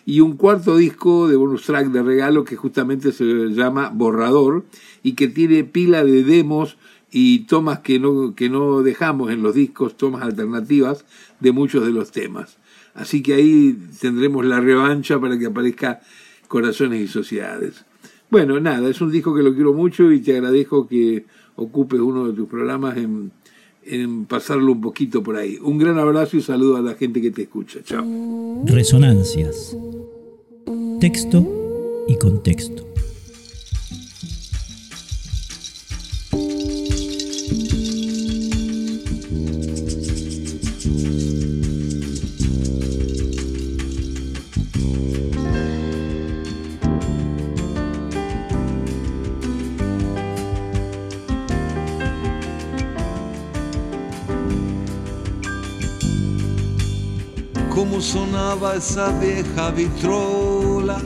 y 0.05 0.19
un 0.19 0.37
cuarto 0.37 0.77
disco 0.77 1.27
de 1.27 1.35
bonus 1.35 1.63
track 1.63 1.87
de 1.87 2.03
regalo 2.03 2.43
que 2.43 2.55
justamente 2.55 3.11
se 3.11 3.25
llama 3.25 3.89
Borrador 3.89 4.63
y 5.01 5.13
que 5.13 5.27
tiene 5.27 5.63
pila 5.63 6.03
de 6.03 6.23
demos 6.23 6.77
y 7.17 7.45
tomas 7.45 7.79
que 7.79 7.97
no, 7.97 8.35
que 8.35 8.49
no 8.49 8.83
dejamos 8.83 9.31
en 9.31 9.41
los 9.41 9.55
discos, 9.55 9.95
tomas 9.95 10.21
alternativas 10.21 11.05
de 11.39 11.53
muchos 11.53 11.85
de 11.85 11.93
los 11.93 12.11
temas. 12.11 12.57
Así 12.93 13.23
que 13.23 13.35
ahí 13.35 13.77
tendremos 14.01 14.43
la 14.43 14.59
revancha 14.59 15.17
para 15.17 15.39
que 15.39 15.45
aparezca 15.45 16.01
Corazones 16.49 17.01
y 17.01 17.07
Sociedades. 17.07 17.85
Bueno, 18.29 18.59
nada, 18.59 18.89
es 18.89 18.99
un 18.99 19.11
disco 19.11 19.33
que 19.33 19.43
lo 19.43 19.55
quiero 19.55 19.71
mucho 19.71 20.11
y 20.11 20.19
te 20.19 20.33
agradezco 20.33 20.89
que 20.89 21.25
ocupes 21.55 22.01
uno 22.01 22.27
de 22.27 22.33
tus 22.33 22.49
programas 22.49 22.97
en 22.97 23.31
en 23.85 24.25
pasarlo 24.25 24.71
un 24.71 24.81
poquito 24.81 25.21
por 25.23 25.37
ahí. 25.37 25.57
Un 25.61 25.77
gran 25.77 25.99
abrazo 25.99 26.37
y 26.37 26.41
saludo 26.41 26.77
a 26.77 26.81
la 26.81 26.95
gente 26.95 27.21
que 27.21 27.31
te 27.31 27.43
escucha. 27.43 27.79
Chao. 27.83 28.03
Resonancias. 28.65 29.77
Texto 30.99 32.05
y 32.07 32.17
contexto. 32.17 32.84
Esa 58.75 59.09
vieja 59.19 59.71
vitrola. 59.71 60.97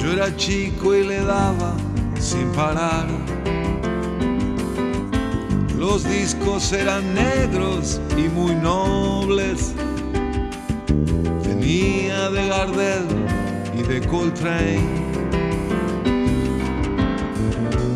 Yo 0.00 0.12
era 0.12 0.34
chico 0.36 0.94
y 0.94 1.04
le 1.04 1.20
daba 1.20 1.74
sin 2.18 2.50
parar. 2.52 3.06
Los 5.78 6.04
discos 6.04 6.72
eran 6.72 7.02
negros 7.12 8.00
y 8.16 8.28
muy 8.28 8.54
nobles. 8.54 9.74
Tenía 11.42 12.30
de 12.30 12.48
Gardel 12.48 13.06
y 13.78 13.82
de 13.82 14.00
Coltrane. 14.06 15.04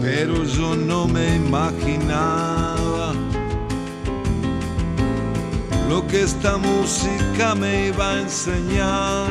Pero 0.02 0.44
yo 0.44 0.76
no 0.76 1.09
me 1.09 1.37
imaginaba 1.37 2.67
lo 5.88 6.07
que 6.07 6.22
esta 6.22 6.59
música 6.59 7.55
me 7.55 7.88
iba 7.88 8.11
a 8.11 8.20
enseñar. 8.20 9.31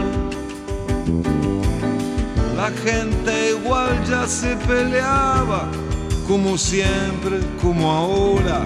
La 2.55 2.71
gente 2.83 3.51
igual 3.51 4.03
ya 4.09 4.27
se 4.27 4.55
peleaba, 4.67 5.69
como 6.27 6.57
siempre, 6.57 7.39
como 7.61 7.91
ahora, 7.91 8.65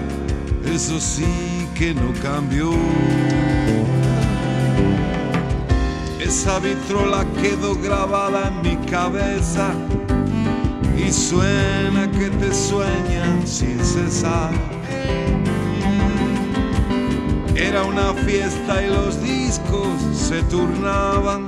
eso 0.64 0.98
sí 0.98 1.68
que 1.74 1.94
no 1.94 2.12
cambió. 2.22 2.70
Esa 6.18 6.58
vitrola 6.60 7.26
quedó 7.42 7.74
grabada 7.74 8.48
en 8.48 8.62
mi 8.62 8.86
cabeza 8.86 9.74
y 10.96 11.12
suena 11.12 12.10
que 12.10 12.30
te 12.30 12.54
sueñan 12.54 13.46
sin 13.46 13.78
cesar. 13.84 14.81
Era 17.64 17.84
una 17.84 18.12
fiesta 18.12 18.82
y 18.82 18.88
los 18.88 19.22
discos 19.22 19.86
se 20.12 20.42
turnaban 20.42 21.46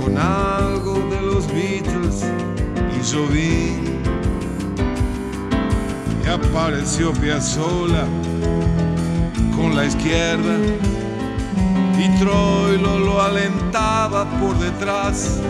con 0.00 0.16
algo 0.16 1.04
de 1.10 1.22
los 1.22 1.48
Beatles 1.48 2.24
y 2.96 3.02
yo 3.02 3.26
y 3.34 3.80
apareció 6.28 7.12
Piazzolla 7.14 8.06
con 9.56 9.74
la 9.74 9.86
izquierda 9.86 10.56
y 11.98 12.08
Troilo 12.20 13.00
lo 13.00 13.20
alentaba 13.20 14.24
por 14.38 14.56
detrás. 14.60 15.40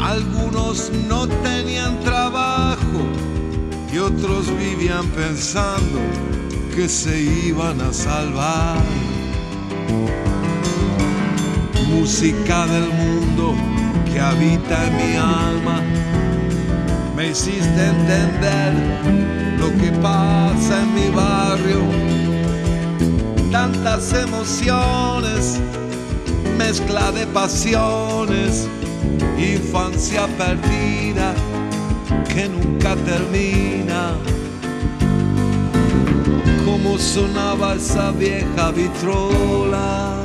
Algunos 0.00 0.90
no 1.08 1.28
tenían 1.28 2.00
trabajo 2.00 3.06
y 3.92 3.98
otros 3.98 4.48
vivían 4.58 5.06
pensando 5.10 6.00
que 6.74 6.88
se 6.88 7.20
iban 7.20 7.80
a 7.80 7.92
salvar. 7.92 8.78
Música 11.88 12.66
del 12.66 12.88
mundo 12.92 13.54
que 14.10 14.20
habita 14.20 14.86
en 14.86 14.96
mi 14.96 15.16
alma, 15.16 15.82
me 17.16 17.28
hiciste 17.28 17.86
entender 17.86 18.72
lo 19.58 19.68
que 19.80 19.90
pasa 20.00 20.82
en 20.82 20.94
mi 20.94 21.08
barrio. 21.10 21.82
Tantas 23.50 24.12
emociones, 24.12 25.60
mezcla 26.56 27.10
de 27.12 27.26
pasiones, 27.26 28.68
infancia 29.38 30.26
perdida 30.38 31.34
que 32.32 32.48
nunca 32.48 32.94
termina 32.96 34.14
sonaba 37.00 37.74
esa 37.74 38.10
vieja 38.12 38.70
vitrola. 38.72 40.16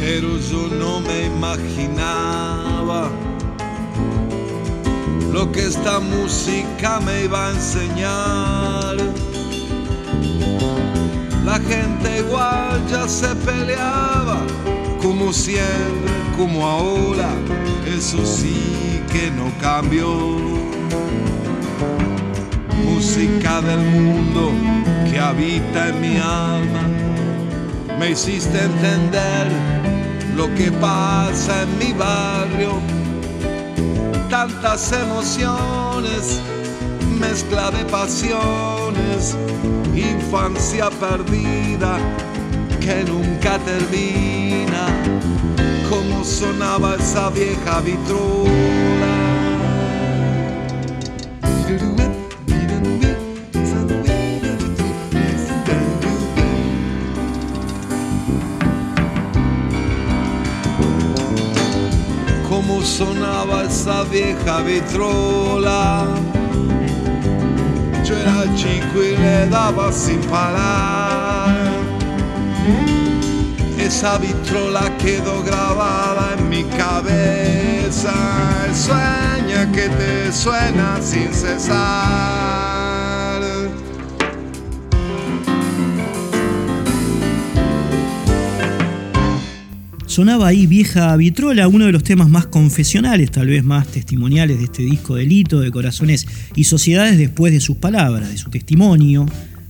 Pero 0.00 0.38
yo 0.38 0.68
no 0.78 1.00
me 1.00 1.26
imaginaba 1.26 3.10
lo 5.32 5.52
que 5.52 5.66
esta 5.66 6.00
música 6.00 7.00
me 7.00 7.24
iba 7.24 7.48
a 7.48 7.50
enseñar 7.50 9.25
la 11.46 11.60
gente 11.60 12.18
igual 12.18 12.84
ya 12.90 13.06
se 13.06 13.28
peleaba, 13.36 14.38
como 15.00 15.32
siempre, 15.32 16.12
como 16.36 16.66
ahora, 16.66 17.30
eso 17.86 18.26
sí 18.26 19.00
que 19.12 19.30
no 19.30 19.52
cambió. 19.60 20.08
Música 22.84 23.60
del 23.60 23.78
mundo 23.78 24.50
que 25.08 25.20
habita 25.20 25.88
en 25.90 26.00
mi 26.00 26.16
alma, 26.16 26.82
me 27.96 28.10
hiciste 28.10 28.58
entender 28.58 29.46
lo 30.34 30.52
que 30.56 30.72
pasa 30.72 31.62
en 31.62 31.78
mi 31.78 31.92
barrio, 31.92 32.80
tantas 34.28 34.90
emociones, 34.90 36.40
mezcla 37.18 37.70
de 37.70 37.84
pasiones 37.86 39.36
infancia 39.94 40.90
perdida 40.90 41.98
que 42.80 43.04
nunca 43.04 43.58
termina. 43.58 44.86
sonaba 46.26 46.96
esa 46.96 47.30
vieja 47.30 47.80
vitrola. 47.80 48.50
Cómo 62.48 62.82
sonaba 62.82 63.64
esa 63.64 64.02
vieja 64.04 64.62
vitrola. 64.62 66.06
Yo 68.06 68.16
era 68.16 68.44
chico 68.54 69.02
y 69.02 69.16
le 69.16 69.48
daba 69.48 69.90
sin 69.90 70.20
parar. 70.30 71.56
Esa 73.80 74.16
vitrola 74.18 74.96
quedó 74.96 75.42
grabada 75.42 76.36
en 76.38 76.48
mi 76.48 76.62
cabeza. 76.64 78.14
El 78.64 78.76
sueño 78.76 79.72
que 79.72 79.88
te 79.88 80.32
suena 80.32 80.98
sin 81.02 81.34
cesar. 81.34 82.45
Sonaba 90.16 90.46
ahí 90.46 90.66
Vieja 90.66 91.14
Vitrola, 91.14 91.68
uno 91.68 91.84
de 91.84 91.92
los 91.92 92.02
temas 92.02 92.30
más 92.30 92.46
confesionales, 92.46 93.30
tal 93.30 93.48
vez 93.48 93.62
más 93.62 93.86
testimoniales 93.88 94.56
de 94.56 94.64
este 94.64 94.82
disco 94.82 95.14
Delito, 95.14 95.60
de 95.60 95.70
Corazones 95.70 96.26
y 96.54 96.64
Sociedades 96.64 97.18
después 97.18 97.52
de 97.52 97.60
sus 97.60 97.76
palabras, 97.76 98.30
de 98.30 98.38
su 98.38 98.48
testimonio. 98.48 99.26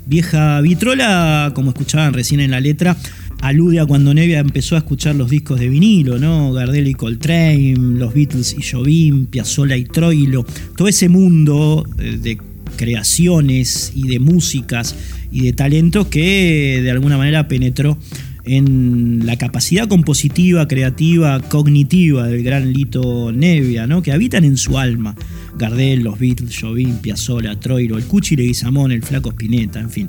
Vieja 0.06 0.60
Vitrola, 0.60 1.50
como 1.52 1.70
escuchaban 1.70 2.12
recién 2.12 2.38
en 2.38 2.52
la 2.52 2.60
letra, 2.60 2.96
alude 3.40 3.80
a 3.80 3.86
cuando 3.86 4.14
Nevia 4.14 4.38
empezó 4.38 4.76
a 4.76 4.78
escuchar 4.78 5.16
los 5.16 5.30
discos 5.30 5.58
de 5.58 5.68
vinilo, 5.68 6.20
¿no? 6.20 6.52
Gardel 6.52 6.86
y 6.86 6.94
Coltrane, 6.94 7.74
los 7.76 8.14
Beatles 8.14 8.54
y 8.56 8.62
Jobim, 8.62 9.26
Piazzolla 9.26 9.76
y 9.76 9.84
Troilo, 9.84 10.46
todo 10.76 10.86
ese 10.86 11.08
mundo 11.08 11.84
eh, 11.98 12.20
de 12.22 12.38
creaciones 12.76 13.90
y 13.96 14.06
de 14.06 14.20
músicas 14.20 14.94
y 15.32 15.40
de 15.40 15.52
talentos 15.54 16.06
que 16.06 16.82
de 16.84 16.90
alguna 16.92 17.18
manera 17.18 17.48
penetró 17.48 17.98
en 18.46 19.26
la 19.26 19.36
capacidad 19.36 19.88
compositiva, 19.88 20.68
creativa, 20.68 21.40
cognitiva 21.40 22.28
del 22.28 22.44
gran 22.44 22.72
Lito 22.72 23.32
Nevia, 23.32 23.86
¿no? 23.86 24.02
que 24.02 24.12
habitan 24.12 24.44
en 24.44 24.56
su 24.56 24.78
alma. 24.78 25.14
Gardel, 25.58 26.04
los 26.04 26.18
Beatles, 26.18 26.56
Jobim, 26.58 26.98
Piazzolla, 26.98 27.58
Troilo, 27.58 27.98
el 27.98 28.04
Cuchi 28.04 28.36
Leguizamón, 28.36 28.92
el 28.92 29.02
Flaco 29.02 29.30
Spinetta, 29.30 29.80
en 29.80 29.90
fin. 29.90 30.08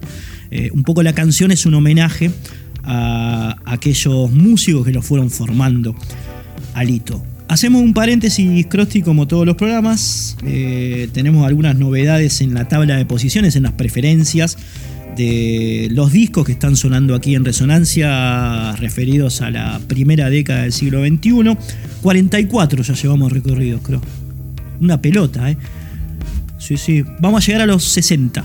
Eh, 0.51 0.69
un 0.73 0.83
poco 0.83 1.01
la 1.03 1.13
canción 1.13 1.51
es 1.51 1.65
un 1.65 1.73
homenaje 1.73 2.31
a 2.83 3.57
aquellos 3.65 4.31
músicos 4.31 4.85
que 4.85 4.93
lo 4.93 5.01
fueron 5.01 5.29
formando 5.29 5.95
a 6.73 6.83
Lito. 6.83 7.23
Hacemos 7.49 7.81
un 7.81 7.93
paréntesis, 7.93 8.67
Crosti, 8.67 9.01
como 9.01 9.25
todos 9.25 9.45
los 9.45 9.55
programas. 9.55 10.37
Eh, 10.43 11.07
tenemos 11.13 11.47
algunas 11.47 11.77
novedades 11.77 12.41
en 12.41 12.53
la 12.53 12.67
tabla 12.67 12.97
de 12.97 13.05
posiciones, 13.05 13.55
en 13.55 13.63
las 13.63 13.71
preferencias 13.71 14.57
de 15.17 15.89
los 15.91 16.11
discos 16.11 16.45
que 16.45 16.51
están 16.51 16.75
sonando 16.75 17.15
aquí 17.15 17.35
en 17.35 17.43
resonancia 17.43 18.73
referidos 18.73 19.41
a 19.41 19.49
la 19.49 19.79
primera 19.87 20.29
década 20.29 20.61
del 20.61 20.71
siglo 20.71 21.05
XXI. 21.05 21.57
44 22.01 22.83
ya 22.83 22.93
llevamos 22.93 23.31
recorridos, 23.31 23.81
creo. 23.81 24.01
Una 24.79 25.01
pelota, 25.01 25.49
¿eh? 25.49 25.57
Sí, 26.59 26.77
sí. 26.77 27.03
Vamos 27.19 27.43
a 27.43 27.47
llegar 27.47 27.61
a 27.61 27.65
los 27.65 27.83
60. 27.83 28.43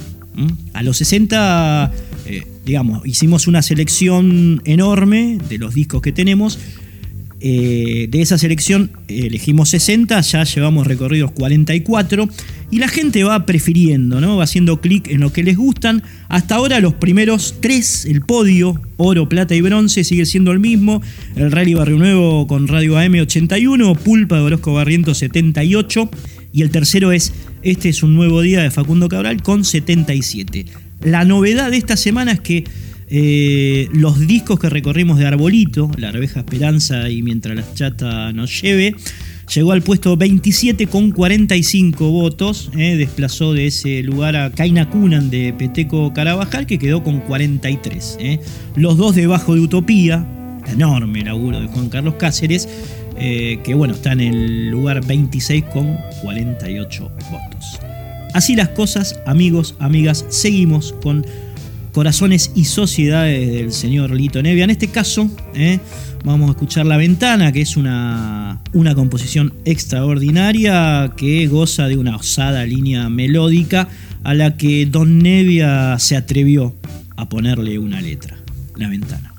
A 0.73 0.83
los 0.83 0.97
60, 0.97 1.93
eh, 2.27 2.43
digamos, 2.65 3.07
hicimos 3.07 3.47
una 3.47 3.61
selección 3.61 4.63
enorme 4.65 5.39
de 5.49 5.59
los 5.59 5.75
discos 5.75 6.01
que 6.01 6.13
tenemos. 6.13 6.59
Eh, 7.45 8.07
de 8.09 8.23
esa 8.23 8.39
selección 8.39 8.93
elegimos 9.09 9.71
60, 9.71 10.21
ya 10.21 10.45
llevamos 10.45 10.87
recorridos 10.87 11.33
44 11.33 12.29
y 12.71 12.79
la 12.79 12.87
gente 12.87 13.25
va 13.25 13.45
prefiriendo, 13.47 14.21
¿no? 14.21 14.37
Va 14.37 14.45
haciendo 14.45 14.81
clic 14.81 15.09
en 15.09 15.19
lo 15.19 15.33
que 15.33 15.43
les 15.43 15.57
gustan. 15.57 16.05
Hasta 16.29 16.55
ahora 16.55 16.79
los 16.79 16.95
primeros 16.95 17.57
tres, 17.61 18.07
el 18.07 18.21
podio, 18.21 18.81
oro, 18.97 19.29
plata 19.29 19.57
y 19.57 19.61
bronce, 19.61 20.05
sigue 20.05 20.25
siendo 20.25 20.53
el 20.53 20.61
mismo. 20.61 21.03
El 21.35 21.51
Rally 21.51 21.75
Barrio 21.75 21.99
Nuevo 21.99 22.47
con 22.47 22.69
Radio 22.69 22.97
AM 22.97 23.15
81, 23.15 23.97
Pulpa 23.97 24.37
de 24.37 24.43
Orozco 24.43 24.75
Barriento 24.75 25.13
78 25.13 26.11
y 26.53 26.63
el 26.63 26.71
tercero 26.71 27.11
es 27.11 27.33
Este 27.65 27.89
es 27.89 28.05
un 28.05 28.15
nuevo 28.15 28.41
día 28.41 28.63
de 28.63 28.71
Facundo 28.71 29.09
Cabral 29.09 29.43
con 29.43 29.65
77. 29.65 30.67
La 31.03 31.25
novedad 31.25 31.73
de 31.73 31.77
esta 31.79 31.97
semana 31.97 32.31
es 32.31 32.41
que 32.41 32.65
eh, 33.15 33.91
los 33.93 34.27
discos 34.27 34.59
que 34.59 34.71
recorrimos 34.71 35.19
de 35.19 35.27
Arbolito, 35.27 35.91
La 35.99 36.09
Arveja 36.09 36.41
Esperanza 36.41 37.11
y 37.11 37.23
Mientras 37.23 37.55
la 37.55 37.75
Chata 37.75 38.33
nos 38.33 38.63
lleve, 38.63 38.97
llegó 39.55 39.73
al 39.73 39.83
puesto 39.83 40.17
27 40.17 40.87
con 40.87 41.11
45 41.11 42.11
votos, 42.11 42.71
eh, 42.75 42.97
desplazó 42.97 43.53
de 43.53 43.67
ese 43.67 44.03
lugar 44.03 44.35
a 44.35 44.51
Kaina 44.51 44.89
Kunan 44.89 45.29
de 45.29 45.53
Peteco 45.53 46.15
Carabajal, 46.15 46.65
que 46.65 46.79
quedó 46.79 47.03
con 47.03 47.21
43. 47.21 48.17
Eh. 48.19 48.41
Los 48.77 48.97
dos 48.97 49.15
debajo 49.15 49.55
de 49.55 49.61
Utopía, 49.61 50.27
enorme 50.69 51.23
laburo 51.23 51.61
de 51.61 51.67
Juan 51.67 51.91
Carlos 51.91 52.15
Cáceres, 52.15 52.67
que 53.15 53.75
bueno, 53.75 53.93
está 53.93 54.13
en 54.13 54.21
el 54.21 54.71
lugar 54.71 55.07
26 55.07 55.65
con 55.65 55.99
48 56.23 57.13
votos. 57.31 57.79
Así 58.33 58.57
las 58.57 58.71
cosas, 58.71 59.21
amigos, 59.27 59.77
amigas, 59.79 60.25
seguimos 60.31 60.95
con 61.03 61.27
Corazones 61.93 62.53
y 62.55 62.65
Sociedades 62.65 63.53
del 63.53 63.73
señor 63.73 64.11
Lito 64.11 64.43
Nevia. 64.43 64.65
En 64.65 64.71
este 64.71 64.89
caso, 64.89 65.31
eh, 65.55 65.79
vamos 66.25 66.49
a 66.49 66.53
escuchar 66.53 66.87
La 66.87 66.97
Ventana, 66.97 67.53
que 67.53 67.61
es 67.61 67.77
una, 67.77 68.61
una 68.73 68.95
composición 68.95 69.53
extraordinaria 69.65 71.13
que 71.17 71.47
goza 71.47 71.87
de 71.89 71.97
una 71.97 72.17
osada 72.17 72.65
línea 72.65 73.09
melódica 73.09 73.89
a 74.25 74.35
la 74.35 74.57
que 74.57 74.87
Don 74.87 75.19
Nevia 75.19 75.99
se 75.99 76.17
atrevió 76.17 76.75
a 77.17 77.29
ponerle 77.29 77.79
una 77.79 78.01
letra. 78.01 78.37
La 78.77 78.89
Ventana. 78.89 79.35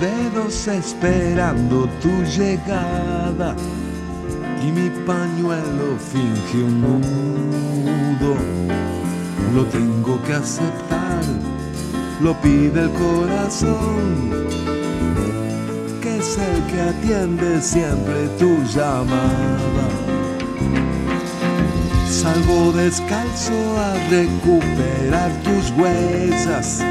Dedos 0.00 0.66
esperando 0.66 1.86
tu 2.00 2.10
llegada 2.36 3.54
y 4.66 4.72
mi 4.72 4.88
pañuelo 5.06 5.98
finge 5.98 6.64
un 6.64 6.80
nudo. 6.80 8.34
Lo 9.54 9.64
tengo 9.66 10.20
que 10.22 10.32
aceptar, 10.34 11.22
lo 12.22 12.34
pide 12.40 12.82
el 12.84 12.90
corazón, 12.90 14.46
que 16.00 16.16
es 16.16 16.38
el 16.38 16.62
que 16.70 16.80
atiende 16.80 17.60
siempre 17.60 18.28
tu 18.38 18.56
llamada. 18.74 19.86
Salgo 22.08 22.72
descalzo 22.72 23.78
a 23.78 23.94
recuperar 24.10 25.30
tus 25.42 25.70
huellas 25.78 26.82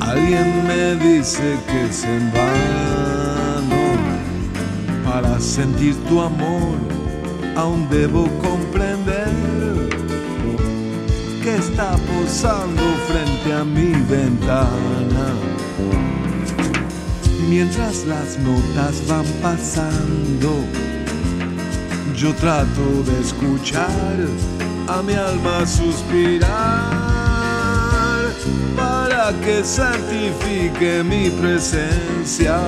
Alguien 0.00 0.66
me 0.66 0.96
dice 0.96 1.58
que 1.66 1.86
es 1.86 2.04
en 2.04 2.32
vano. 2.32 3.84
Para 5.04 5.38
sentir 5.40 5.94
tu 6.08 6.20
amor, 6.20 6.78
aún 7.56 7.88
debo 7.88 8.28
comprender 8.42 9.28
que 11.42 11.56
está 11.56 11.96
posando 11.96 12.82
frente 13.06 13.52
a 13.52 13.64
mi 13.64 13.92
ventana. 14.08 15.26
Mientras 17.48 18.04
las 18.06 18.38
notas 18.38 19.06
van 19.06 19.26
pasando, 19.42 20.64
yo 22.16 22.34
trato 22.34 23.02
de 23.06 23.20
escuchar 23.20 24.16
a 24.88 25.02
mi 25.02 25.14
alma 25.14 25.66
suspirar 25.66 27.13
que 29.32 29.64
santifique 29.64 31.02
mi 31.02 31.30
presencia. 31.30 32.58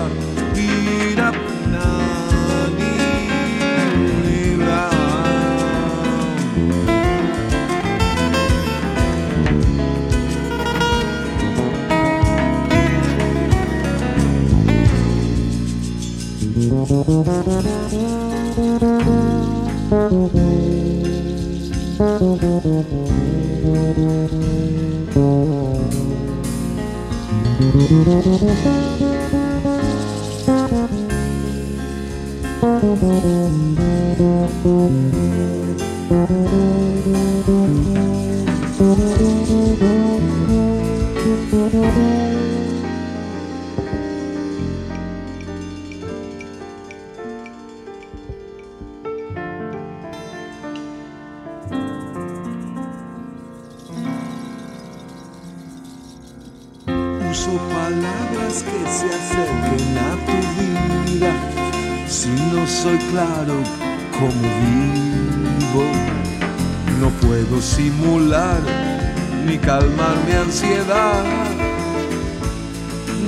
Calmar 69.67 70.17
mi 70.25 70.33
ansiedad. 70.33 71.25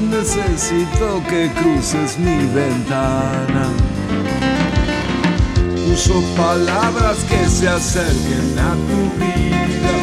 Necesito 0.09 1.21
que 1.29 1.51
cruces 1.59 2.17
mi 2.17 2.39
ventana. 2.55 3.65
Uso 5.93 6.23
palabras 6.37 7.19
que 7.29 7.49
se 7.49 7.69
acerquen 7.69 8.57
a 8.71 8.73
tu 8.89 9.01
vida. 9.19 9.95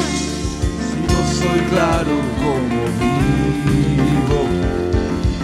Si 0.86 0.98
no 1.10 1.20
soy 1.40 1.62
claro 1.72 2.16
como 2.44 2.82
vivo, 3.00 4.42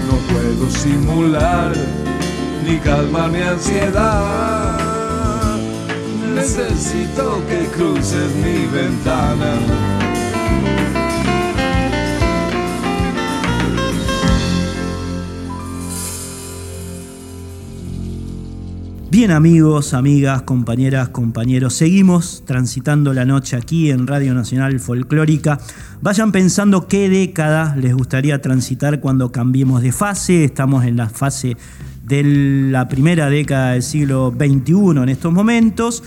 no 0.08 0.16
puedo 0.32 0.70
simular 0.70 1.72
ni 2.66 2.78
calmar 2.80 3.30
mi 3.32 3.42
ansiedad. 3.42 4.78
Necesito 6.36 7.42
que 7.48 7.60
cruces 7.78 8.30
mi 8.44 8.66
ventana. 8.66 9.91
Bien 19.22 19.30
amigos, 19.30 19.94
amigas, 19.94 20.42
compañeras, 20.42 21.10
compañeros, 21.10 21.76
seguimos 21.76 22.42
transitando 22.48 23.14
la 23.14 23.24
noche 23.24 23.56
aquí 23.56 23.92
en 23.92 24.08
Radio 24.08 24.34
Nacional 24.34 24.80
Folclórica. 24.80 25.60
Vayan 26.02 26.32
pensando 26.32 26.88
qué 26.88 27.08
década 27.08 27.76
les 27.76 27.94
gustaría 27.94 28.42
transitar 28.42 29.00
cuando 29.00 29.32
cambiemos 29.32 29.84
de 29.84 29.92
fase. 29.92 30.44
Estamos 30.44 30.86
en 30.86 30.98
la 30.98 31.08
fase 31.08 31.56
de 32.04 32.24
la 32.72 32.88
primera 32.88 33.30
década 33.30 33.74
del 33.74 33.84
siglo 33.84 34.34
XXI 34.36 35.04
en 35.04 35.10
estos 35.10 35.32
momentos. 35.32 36.04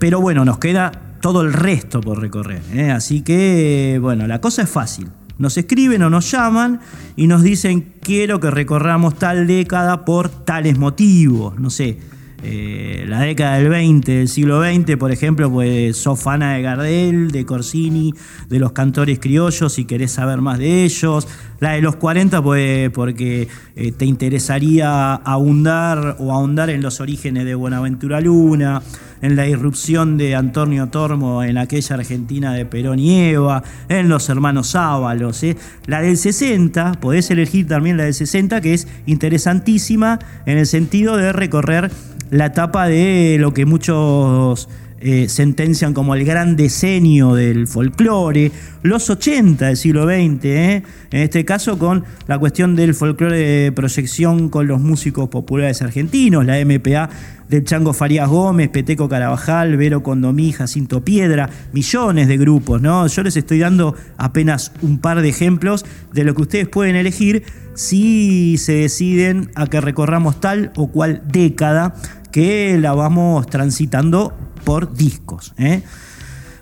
Pero 0.00 0.20
bueno, 0.20 0.44
nos 0.44 0.58
queda 0.58 0.90
todo 1.20 1.42
el 1.42 1.52
resto 1.52 2.00
por 2.00 2.20
recorrer. 2.20 2.62
¿eh? 2.72 2.90
Así 2.90 3.22
que, 3.22 4.00
bueno, 4.02 4.26
la 4.26 4.40
cosa 4.40 4.62
es 4.62 4.68
fácil. 4.68 5.08
Nos 5.38 5.56
escriben 5.56 6.02
o 6.02 6.10
nos 6.10 6.28
llaman 6.32 6.80
y 7.14 7.28
nos 7.28 7.44
dicen 7.44 7.94
quiero 8.00 8.40
que 8.40 8.50
recorramos 8.50 9.20
tal 9.20 9.46
década 9.46 10.04
por 10.04 10.30
tales 10.30 10.78
motivos. 10.78 11.58
No 11.60 11.70
sé, 11.70 11.98
eh, 12.46 13.04
la 13.08 13.20
década 13.20 13.56
del 13.56 13.70
20, 13.70 14.12
del 14.12 14.28
siglo 14.28 14.62
XX, 14.62 14.96
por 14.96 15.10
ejemplo, 15.10 15.50
pues 15.50 15.96
sos 15.96 16.20
fana 16.20 16.54
de 16.54 16.62
Gardel, 16.62 17.30
de 17.30 17.46
Corsini, 17.46 18.12
de 18.48 18.58
los 18.58 18.72
cantores 18.72 19.18
criollos 19.18 19.78
y 19.78 19.86
querés 19.86 20.12
saber 20.12 20.42
más 20.42 20.58
de 20.58 20.84
ellos. 20.84 21.26
La 21.60 21.72
de 21.72 21.80
los 21.80 21.96
40, 21.96 22.42
pues 22.42 22.90
porque 22.90 23.48
eh, 23.76 23.92
te 23.92 24.04
interesaría 24.04 25.14
ahondar 25.14 26.16
o 26.18 26.32
ahondar 26.32 26.68
en 26.68 26.82
los 26.82 27.00
orígenes 27.00 27.46
de 27.46 27.54
Buenaventura 27.54 28.20
Luna, 28.20 28.82
en 29.22 29.36
la 29.36 29.46
irrupción 29.46 30.18
de 30.18 30.34
Antonio 30.34 30.88
Tormo 30.88 31.42
en 31.42 31.56
aquella 31.56 31.96
Argentina 31.96 32.52
de 32.52 32.66
Perón 32.66 32.98
y 32.98 33.30
Eva, 33.30 33.62
en 33.88 34.10
los 34.10 34.28
hermanos 34.28 34.74
Ábalos. 34.74 35.42
¿eh? 35.44 35.56
La 35.86 36.02
del 36.02 36.18
60, 36.18 37.00
podés 37.00 37.30
elegir 37.30 37.66
también 37.66 37.96
la 37.96 38.04
del 38.04 38.12
60, 38.12 38.60
que 38.60 38.74
es 38.74 38.86
interesantísima 39.06 40.18
en 40.44 40.58
el 40.58 40.66
sentido 40.66 41.16
de 41.16 41.32
recorrer 41.32 41.90
la 42.30 42.46
etapa 42.46 42.88
de 42.88 43.36
lo 43.38 43.52
que 43.52 43.66
muchos 43.66 44.68
eh, 45.06 45.28
sentencian 45.28 45.92
como 45.92 46.14
el 46.14 46.24
gran 46.24 46.56
decenio 46.56 47.34
del 47.34 47.66
folclore, 47.68 48.50
los 48.80 49.10
80 49.10 49.66
del 49.66 49.76
siglo 49.76 50.04
XX, 50.04 50.44
¿eh? 50.46 50.82
en 51.10 51.20
este 51.20 51.44
caso 51.44 51.78
con 51.78 52.04
la 52.26 52.38
cuestión 52.38 52.74
del 52.74 52.94
folclore 52.94 53.36
de 53.36 53.72
proyección 53.72 54.48
con 54.48 54.66
los 54.66 54.80
músicos 54.80 55.28
populares 55.28 55.82
argentinos, 55.82 56.46
la 56.46 56.54
MPA 56.64 57.10
del 57.50 57.64
Chango 57.64 57.92
Farías 57.92 58.30
Gómez, 58.30 58.70
Peteco 58.70 59.06
Carabajal, 59.06 59.76
Vero 59.76 60.02
Condomí, 60.02 60.52
Jacinto 60.52 61.04
Piedra, 61.04 61.50
millones 61.74 62.26
de 62.26 62.38
grupos, 62.38 62.80
¿no? 62.80 63.06
Yo 63.06 63.22
les 63.22 63.36
estoy 63.36 63.58
dando 63.58 63.94
apenas 64.16 64.72
un 64.80 64.96
par 65.00 65.20
de 65.20 65.28
ejemplos 65.28 65.84
de 66.14 66.24
lo 66.24 66.34
que 66.34 66.40
ustedes 66.40 66.68
pueden 66.68 66.96
elegir 66.96 67.44
si 67.74 68.56
se 68.56 68.72
deciden 68.72 69.50
a 69.54 69.66
que 69.66 69.82
recorramos 69.82 70.40
tal 70.40 70.72
o 70.76 70.86
cual 70.86 71.22
década 71.30 71.94
que 72.32 72.78
la 72.78 72.94
vamos 72.94 73.46
transitando 73.46 74.34
por 74.64 74.94
discos. 74.94 75.54
¿eh? 75.58 75.82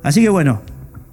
Así 0.03 0.21
que 0.23 0.29
bueno, 0.29 0.63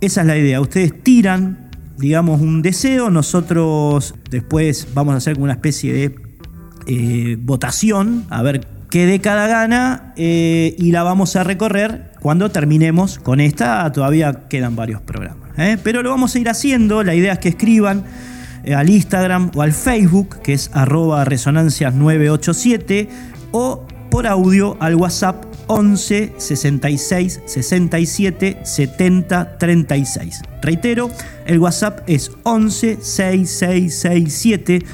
esa 0.02 0.22
es 0.22 0.28
la 0.28 0.38
idea. 0.38 0.60
Ustedes 0.60 1.04
tiran, 1.04 1.70
digamos, 1.98 2.42
un 2.42 2.62
deseo, 2.62 3.10
nosotros 3.10 4.16
después 4.30 4.88
vamos 4.94 5.14
a 5.14 5.18
hacer 5.18 5.40
una 5.40 5.54
especie 5.54 5.94
de 5.94 6.16
eh, 6.88 7.38
votación, 7.40 8.26
a 8.30 8.42
ver 8.42 8.68
qué 8.90 9.06
década 9.06 9.48
gana, 9.48 10.14
eh, 10.18 10.76
y 10.78 10.92
la 10.92 11.04
vamos 11.04 11.36
a 11.36 11.44
recorrer 11.44 12.12
cuando 12.20 12.50
terminemos 12.50 13.20
con 13.20 13.40
esta. 13.40 13.92
Todavía 13.92 14.48
quedan 14.50 14.76
varios 14.76 15.02
programas. 15.02 15.50
Pero 15.84 16.04
lo 16.04 16.10
vamos 16.10 16.36
a 16.36 16.40
ir 16.40 16.48
haciendo, 16.48 17.04
la 17.04 17.16
idea 17.16 17.34
es 17.34 17.40
que 17.40 17.50
escriban 17.50 18.06
al 18.74 18.90
Instagram 18.90 19.52
o 19.56 19.62
al 19.62 19.74
Facebook, 19.74 20.42
que 20.42 20.54
es 20.54 20.72
arroba 20.74 21.26
resonancias987, 21.26 23.10
o 23.52 23.86
por 24.10 24.28
audio 24.28 24.78
al 24.80 24.96
WhatsApp 24.96 25.46
11 25.68 26.34
66 26.38 27.42
67 27.46 28.60
70 28.64 29.58
36. 29.58 30.42
Reitero, 30.62 31.10
el 31.46 31.60
WhatsApp 31.60 32.02
es 32.08 32.32
11 32.44 32.98
6667 33.02 34.86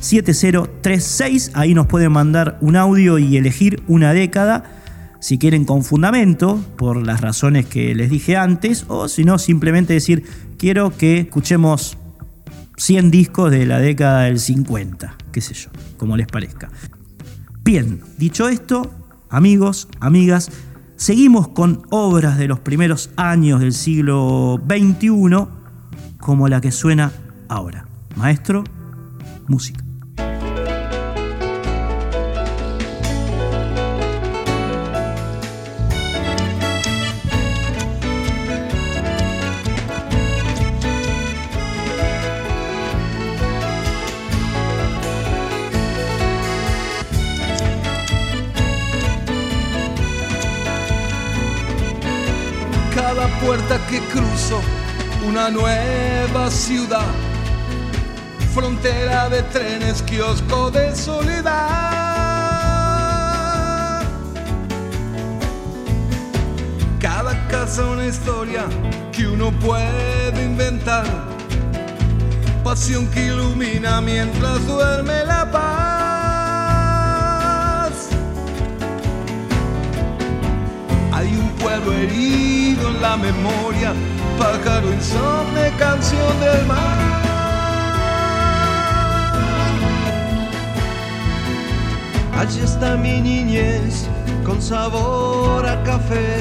7036. 0.00 1.50
Ahí 1.54 1.74
nos 1.74 1.86
pueden 1.86 2.12
mandar 2.12 2.58
un 2.60 2.76
audio 2.76 3.18
y 3.18 3.36
elegir 3.36 3.82
una 3.86 4.12
década. 4.12 4.64
Si 5.20 5.36
quieren 5.36 5.64
con 5.64 5.84
fundamento, 5.84 6.58
por 6.76 7.04
las 7.04 7.20
razones 7.20 7.66
que 7.66 7.94
les 7.94 8.08
dije 8.08 8.36
antes, 8.36 8.86
o 8.88 9.08
si 9.08 9.24
no, 9.24 9.38
simplemente 9.38 9.92
decir, 9.92 10.24
quiero 10.56 10.96
que 10.96 11.18
escuchemos 11.20 11.98
100 12.78 13.10
discos 13.10 13.50
de 13.50 13.66
la 13.66 13.78
década 13.80 14.22
del 14.22 14.38
50, 14.38 15.16
qué 15.30 15.42
sé 15.42 15.52
yo, 15.52 15.68
como 15.98 16.16
les 16.16 16.26
parezca. 16.26 16.70
Bien, 17.72 18.00
dicho 18.18 18.48
esto, 18.48 18.90
amigos, 19.28 19.86
amigas, 20.00 20.50
seguimos 20.96 21.46
con 21.46 21.82
obras 21.90 22.36
de 22.36 22.48
los 22.48 22.58
primeros 22.58 23.10
años 23.14 23.60
del 23.60 23.74
siglo 23.74 24.60
XXI 24.66 25.46
como 26.18 26.48
la 26.48 26.60
que 26.60 26.72
suena 26.72 27.12
ahora. 27.48 27.86
Maestro, 28.16 28.64
música. 29.46 29.84
Puerta 53.70 53.86
que 53.86 54.00
cruzo, 54.08 54.60
una 55.24 55.48
nueva 55.48 56.50
ciudad, 56.50 57.06
frontera 58.52 59.28
de 59.28 59.44
trenes, 59.44 60.02
kiosco 60.02 60.72
de 60.72 60.96
soledad. 60.96 61.52
Cada 66.98 67.46
casa 67.46 67.86
una 67.86 68.06
historia 68.06 68.64
que 69.12 69.28
uno 69.28 69.52
puede 69.60 70.42
inventar, 70.42 71.04
pasión 72.64 73.06
que 73.12 73.26
ilumina 73.26 74.00
mientras 74.00 74.66
duerme 74.66 75.24
la 75.26 75.48
paz. 75.48 75.79
pueblo 81.60 81.92
herido 81.92 82.88
en 82.88 83.02
la 83.02 83.16
memoria, 83.16 83.92
pájaro 84.38 84.92
insomne, 84.92 85.70
canción 85.78 86.40
del 86.40 86.66
mar. 86.66 87.10
Allí 92.38 92.60
está 92.60 92.96
mi 92.96 93.20
niñez 93.20 94.08
con 94.44 94.62
sabor 94.62 95.66
a 95.66 95.82
café, 95.82 96.38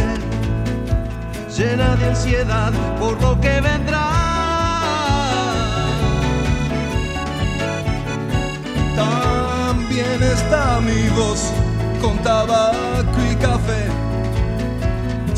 llena 1.56 1.96
de 1.98 2.06
ansiedad 2.06 2.72
por 3.00 3.22
lo 3.22 3.40
que 3.42 3.60
vendrá. 3.60 4.08
También 8.96 10.24
está 10.24 10.80
mi 10.80 11.10
voz 11.10 11.52
con 12.02 12.18
tabaco 12.20 13.20
y 13.30 13.36
café 13.36 14.09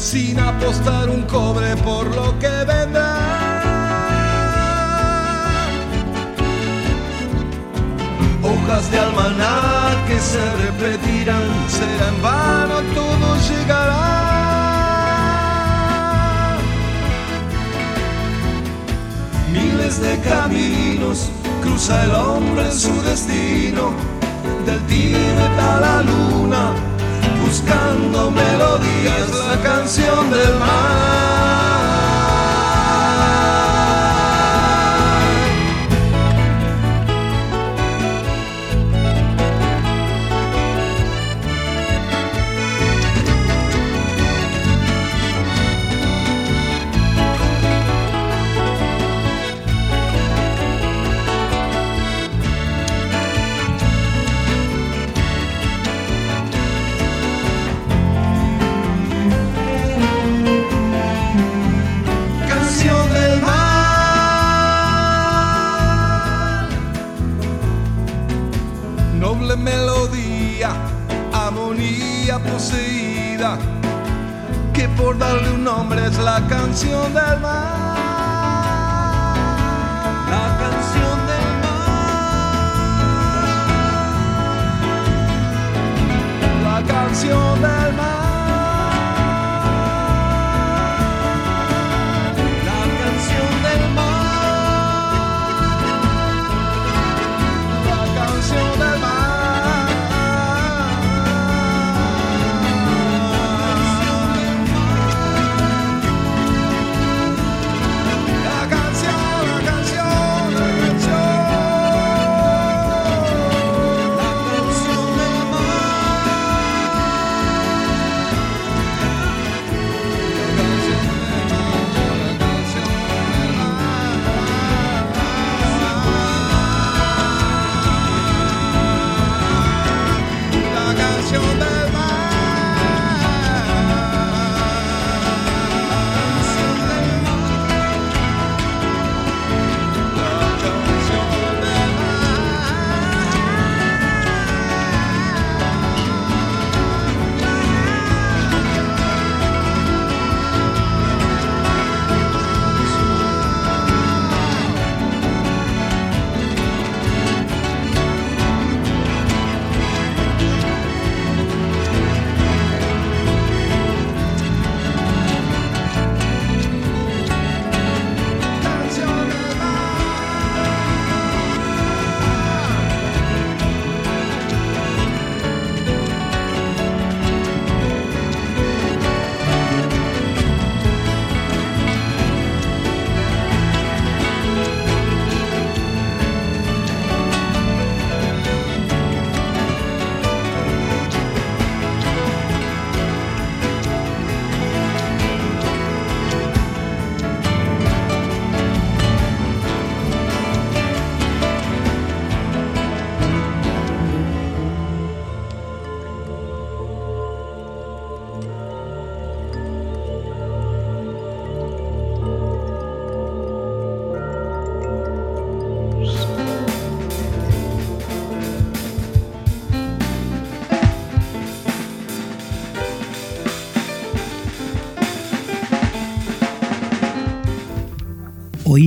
sin 0.02 0.40
apostar 0.40 1.10
un 1.10 1.22
cobre 1.24 1.76
por 1.78 2.08
lo 2.16 2.38
que 2.40 2.50
vendrá. 2.66 3.18
Hojas 8.42 8.90
de 8.90 8.98
almaná 8.98 9.60
que 10.08 10.20
se 10.20 10.44
repetirán, 10.64 11.48
será 11.68 12.08
en 12.10 12.22
vano, 12.24 12.76
todo 12.96 13.28
llegará. 13.48 14.08
Miles 19.54 20.02
de 20.02 20.20
caminos 20.22 21.30
cruza 21.62 22.04
el 22.06 22.16
hombre 22.16 22.72
su 22.72 23.02
destino 23.04 23.92
del 24.66 24.80
Tíbet 24.88 25.60
a 25.60 25.80
la 25.80 26.02
luna, 26.02 26.74
la 28.12 28.51
canción 29.62 30.32
del 30.32 30.56
mar. 30.58 31.11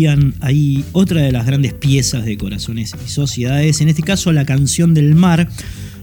Oían 0.05 0.35
ahí 0.43 0.85
otra 0.93 1.23
de 1.23 1.33
las 1.33 1.47
grandes 1.47 1.73
piezas 1.73 2.27
de 2.27 2.37
Corazones 2.37 2.95
y 3.07 3.09
Sociedades, 3.09 3.81
en 3.81 3.89
este 3.89 4.03
caso 4.03 4.33
la 4.33 4.45
canción 4.45 4.93
del 4.93 5.15
mar, 5.15 5.49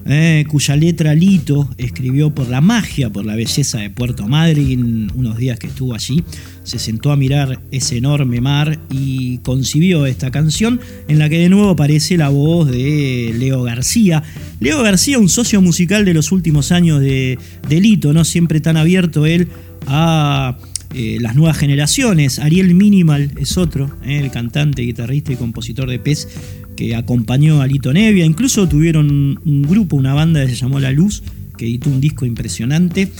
eh, 0.08 0.44
cuya 0.48 0.76
letra 0.76 1.14
Lito 1.14 1.70
escribió 1.78 2.34
por 2.34 2.48
la 2.48 2.62
magia, 2.62 3.12
por 3.12 3.26
la 3.26 3.36
belleza 3.36 3.78
de 3.78 3.92
Puerto 3.92 4.28
Madryn, 4.28 5.12
unos 5.14 5.38
días 5.38 5.60
que 5.60 5.68
estuvo 5.68 5.94
allí, 5.94 6.24
se 6.64 6.80
sentó 6.80 7.12
a 7.12 7.16
mirar 7.16 7.62
ese 7.70 7.98
enorme 7.98 8.42
mar 8.42 8.80
y 8.90 9.38
concibió 9.40 10.08
esta 10.08 10.32
canción 10.32 10.80
en 11.08 11.20
la 11.20 11.30
que 11.30 11.38
de 11.38 11.50
nuevo 11.50 11.70
aparece 11.70 12.18
la 12.18 12.30
voz 12.30 12.72
de 12.72 13.36
Leo 13.38 13.62
García. 13.62 14.24
Leo 14.60 14.82
García, 14.82 15.20
un 15.20 15.30
socio 15.30 15.62
musical 15.62 16.06
de 16.06 16.16
los 16.16 16.32
últimos 16.32 16.72
años 16.72 17.02
de, 17.02 17.38
de 17.70 17.80
Lito, 17.80 18.14
¿no? 18.14 18.26
Siempre 18.26 18.62
tan 18.62 18.78
abierto 18.78 19.28
él 19.28 19.48
a 19.86 20.58
eh, 20.94 21.18
las 21.22 21.36
nuevas 21.36 21.58
generaciones. 21.58 22.40
Ariel 22.40 22.74
Minimal 22.76 23.32
es 23.40 23.58
otro, 23.58 23.90
eh, 24.04 24.20
el 24.20 24.32
cantante, 24.32 24.82
guitarrista 24.82 25.34
y 25.34 25.36
compositor 25.36 25.90
de 25.90 26.00
Pez 26.00 26.28
que 26.76 26.96
acompañó 26.96 27.62
a 27.62 27.68
Lito 27.68 27.94
Nevia. 27.94 28.26
Incluso 28.26 28.68
tuvieron 28.68 29.40
un 29.46 29.62
grupo, 29.64 29.96
una 29.96 30.14
banda 30.14 30.46
que 30.46 30.50
se 30.50 30.56
llamó 30.56 30.80
La 30.80 30.92
Luz, 30.92 31.24
que 31.58 31.66
editó 31.66 31.90
un 31.90 32.02
disco 32.02 32.26
impresionante. 32.26 33.12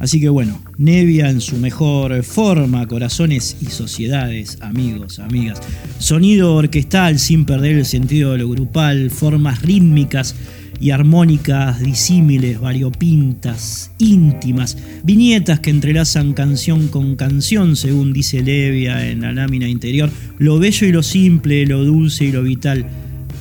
Así 0.00 0.18
que 0.18 0.30
bueno, 0.30 0.60
Nevia 0.78 1.28
en 1.28 1.42
su 1.42 1.58
mejor 1.58 2.22
forma, 2.22 2.86
corazones 2.86 3.58
y 3.60 3.66
sociedades, 3.66 4.58
amigos, 4.62 5.18
amigas. 5.18 5.60
Sonido 5.98 6.54
orquestal 6.54 7.18
sin 7.18 7.44
perder 7.44 7.76
el 7.76 7.84
sentido 7.84 8.32
de 8.32 8.38
lo 8.38 8.48
grupal, 8.48 9.10
formas 9.10 9.60
rítmicas 9.60 10.34
y 10.80 10.90
armónicas 10.90 11.80
disímiles, 11.80 12.58
variopintas, 12.58 13.92
íntimas, 13.98 14.78
viñetas 15.04 15.60
que 15.60 15.70
entrelazan 15.70 16.32
canción 16.32 16.88
con 16.88 17.16
canción, 17.16 17.76
según 17.76 18.14
dice 18.14 18.42
Levia 18.42 19.06
en 19.08 19.20
la 19.20 19.32
lámina 19.32 19.68
interior, 19.68 20.10
lo 20.38 20.58
bello 20.58 20.86
y 20.86 20.92
lo 20.92 21.02
simple, 21.02 21.66
lo 21.66 21.84
dulce 21.84 22.24
y 22.24 22.32
lo 22.32 22.42
vital, 22.42 22.86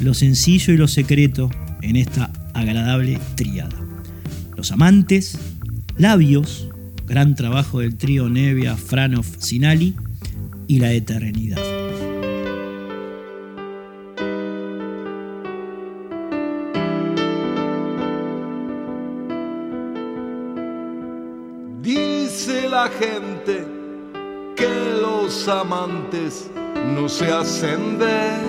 lo 0.01 0.13
sencillo 0.13 0.73
y 0.73 0.77
lo 0.77 0.89
secreto 0.89 1.49
en 1.81 1.95
esta 1.95 2.29
agradable 2.53 3.17
tríada. 3.35 3.75
Los 4.57 4.73
amantes, 4.73 5.37
labios, 5.97 6.67
gran 7.07 7.35
trabajo 7.35 7.79
del 7.79 7.95
trío 7.95 8.27
Nevia, 8.27 8.75
Franov, 8.75 9.25
Sinali 9.37 9.95
y 10.67 10.79
la 10.79 10.91
eternidad. 10.91 11.68
Gente 22.99 23.65
que 24.55 24.99
los 25.01 25.47
amantes 25.47 26.49
no 26.95 27.07
se 27.07 27.31
hacen 27.31 27.97
ver, 27.97 28.39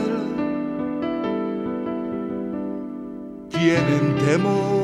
tienen 3.49 4.17
temor 4.27 4.81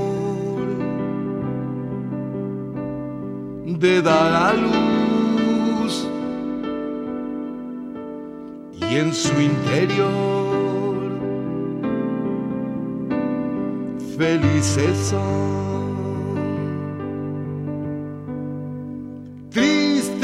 de 3.79 4.03
dar 4.03 4.33
a 4.33 4.53
luz 4.55 6.07
y 8.81 8.97
en 8.97 9.13
su 9.13 9.41
interior 9.41 10.67
felices 14.17 14.97
son. 15.11 15.86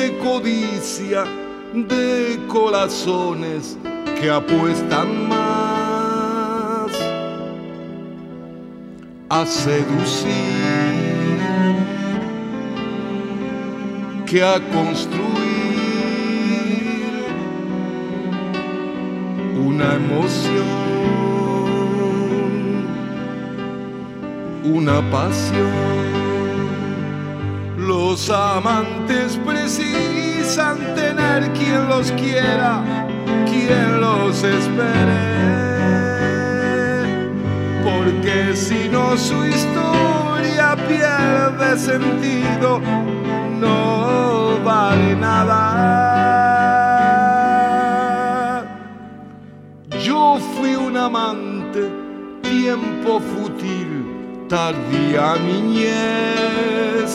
Triste 0.02 0.18
codicia 0.18 1.24
de 1.74 2.40
corazones 2.48 3.78
que 4.20 4.28
apuestan 4.30 5.28
más 5.28 6.90
a 9.28 9.46
seducir 9.46 10.32
que 14.26 14.42
a 14.42 14.60
construir 14.72 15.22
una 19.64 19.94
emoción, 19.94 20.66
una 24.64 25.00
pasión. 25.12 26.02
Los 27.76 28.30
amantes 28.30 29.36
precisan 29.72 30.76
tener 30.94 31.50
quien 31.52 31.88
los 31.88 32.12
quiera, 32.12 32.82
quien 33.46 34.00
los 34.00 34.42
espere. 34.42 35.22
Porque 37.82 38.54
si 38.54 38.88
no 38.90 39.16
su 39.16 39.44
historia 39.46 40.76
pierde 40.88 41.78
sentido, 41.78 42.80
no 43.60 44.58
vale 44.62 45.16
nada. 45.16 45.62
Yo 50.04 50.38
fui 50.54 50.74
un 50.74 50.96
amante, 50.96 51.88
tiempo 52.42 53.20
fútil, 53.20 54.46
tardía 54.48 55.36
niñez. 55.36 57.11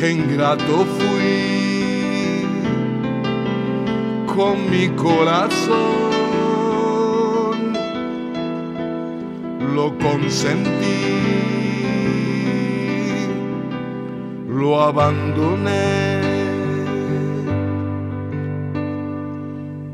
Qué 0.00 0.12
ingrato 0.12 0.86
fui 0.96 2.46
con 4.34 4.70
mi 4.70 4.88
corazón, 4.96 5.76
lo 9.74 9.98
consentí, 9.98 10.70
lo 14.48 14.80
abandoné. 14.80 16.22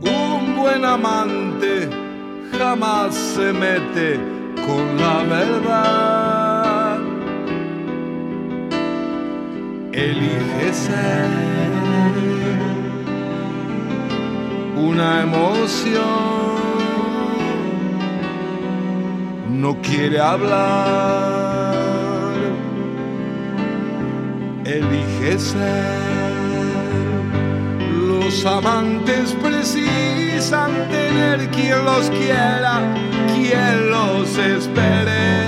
Un 0.03 0.55
buen 0.57 0.85
amante 0.85 1.91
jamás 2.57 3.13
se 3.13 3.53
mete 3.53 4.21
con 4.65 4.97
la 5.01 5.25
verdad. 5.25 6.36
Elige 9.97 10.75
ser 10.75 11.27
una 14.77 15.23
emoción. 15.23 16.03
No 19.49 19.75
quiere 19.81 20.21
hablar. 20.21 21.73
Elige 24.67 25.39
ser. 25.39 26.35
Los 28.07 28.45
amantes 28.45 29.35
precisan 29.43 30.73
tener 30.91 31.49
quien 31.53 31.83
los 31.87 32.11
quiera, 32.11 32.83
quien 33.35 33.91
los 33.91 34.37
espere. 34.37 35.47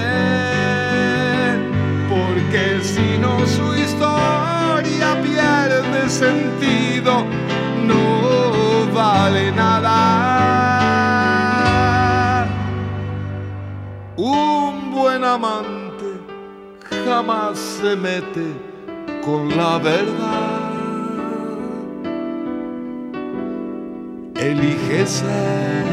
Porque 2.08 2.80
si 2.82 3.18
no 3.18 3.46
su 3.46 3.77
sentido, 6.08 7.24
no 7.86 8.92
vale 8.94 9.52
nada. 9.52 9.96
Un 14.16 14.90
buen 14.92 15.22
amante 15.24 16.18
jamás 17.04 17.58
se 17.58 17.94
mete 17.96 18.46
con 19.24 19.56
la 19.56 19.78
verdad. 19.78 20.58
Elige 24.36 25.06
ser 25.06 25.84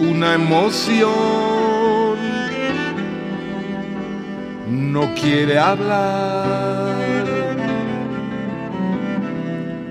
una 0.00 0.34
emoción. 0.34 1.59
No 4.70 5.12
quiere 5.14 5.58
hablar. 5.58 6.94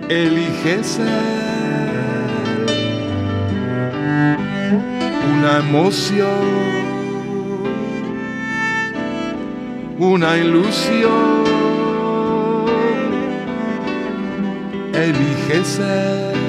Elige 0.07 0.83
ser 0.83 1.49
una 5.37 5.59
emoción, 5.59 6.25
una 9.99 10.37
ilusión. 10.37 11.43
Elige 14.93 15.63
ser. 15.65 16.48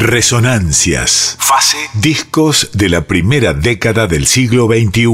Resonancias. 0.00 1.36
Fase. 1.38 1.76
Discos 1.92 2.70
de 2.72 2.88
la 2.88 3.02
primera 3.02 3.52
década 3.52 4.06
del 4.06 4.26
siglo 4.26 4.66
XXI. 4.66 5.04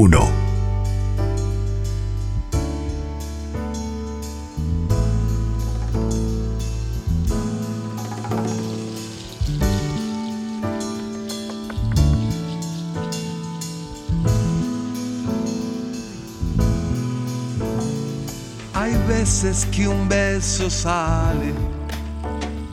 Hay 18.73 18.95
veces 19.09 19.67
que 19.69 19.85
un 19.85 20.07
beso 20.07 20.69
sale 20.69 21.51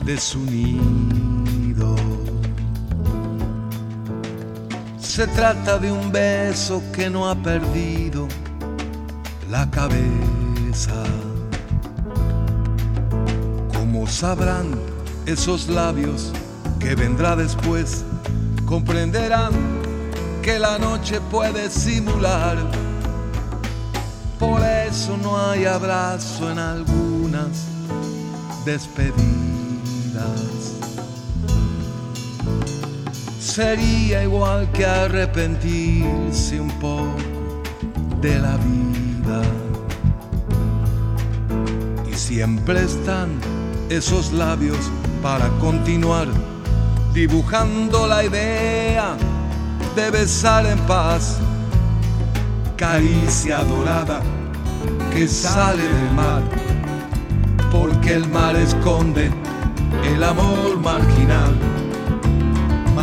de 0.05 0.17
su 0.17 0.39
nido. 0.39 1.24
Se 5.15 5.27
trata 5.27 5.77
de 5.77 5.89
un 5.89 6.11
beso 6.11 6.83
que 6.91 7.09
no 7.09 7.29
ha 7.29 7.35
perdido 7.35 8.27
la 9.49 9.71
cabeza. 9.71 10.91
Como 13.73 14.07
sabrán 14.07 14.77
esos 15.25 15.69
labios 15.69 16.33
que 16.79 16.95
vendrá 16.95 17.37
después 17.37 18.03
comprenderán 18.65 19.53
que 20.41 20.59
la 20.59 20.77
noche 20.77 21.21
puede 21.31 21.69
simular. 21.69 22.57
Por 24.37 24.61
eso 24.63 25.15
no 25.15 25.39
hay 25.39 25.63
abrazo 25.63 26.51
en 26.51 26.59
algunas 26.59 27.67
despedidas. 28.65 30.54
Sería 33.55 34.21
igual 34.21 34.69
que 34.73 34.85
arrepentirse 34.85 36.59
un 36.59 36.69
poco 36.71 37.15
de 38.19 38.37
la 38.37 38.57
vida. 38.57 39.41
Y 42.05 42.13
siempre 42.15 42.83
están 42.83 43.29
esos 43.87 44.33
labios 44.33 44.91
para 45.23 45.47
continuar 45.61 46.27
dibujando 47.13 48.07
la 48.07 48.25
idea 48.25 49.15
de 49.95 50.11
besar 50.11 50.65
en 50.65 50.79
paz. 50.79 51.37
Caricia 52.75 53.59
dorada 53.59 54.19
que 55.13 55.29
sale 55.29 55.81
del 55.81 56.11
mar, 56.11 56.43
porque 57.71 58.15
el 58.15 58.27
mar 58.27 58.57
esconde 58.57 59.31
el 60.13 60.21
amor 60.25 60.77
marginal. 60.81 61.74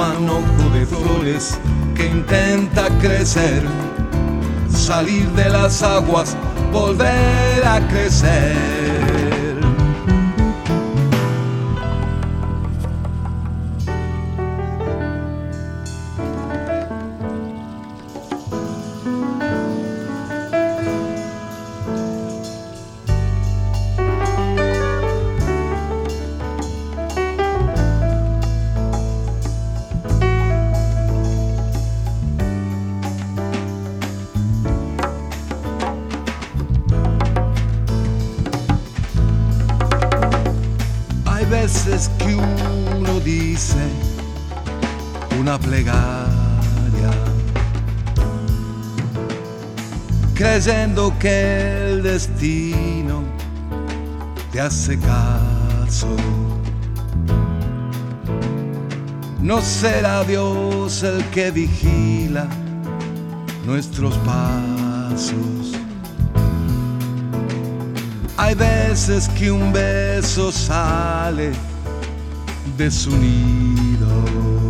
Manojo 0.02 0.68
de 0.74 0.84
flores 0.84 1.56
que 1.94 2.06
intenta 2.06 2.88
crecer, 2.98 3.62
salir 4.68 5.28
de 5.30 5.48
las 5.48 5.80
aguas, 5.84 6.36
volver 6.72 7.64
a 7.64 7.78
crecer. 7.86 8.81
Creyendo 50.62 51.12
que 51.18 51.90
el 51.90 52.02
destino 52.04 53.24
te 54.52 54.60
hace 54.60 54.96
caso. 54.96 56.06
No 59.40 59.60
será 59.60 60.22
Dios 60.22 61.02
el 61.02 61.24
que 61.30 61.50
vigila 61.50 62.46
nuestros 63.66 64.16
pasos. 64.18 65.72
Hay 68.36 68.54
veces 68.54 69.28
que 69.30 69.50
un 69.50 69.72
beso 69.72 70.52
sale 70.52 71.50
de 72.76 72.88
su 72.88 73.10
nido. 73.16 74.61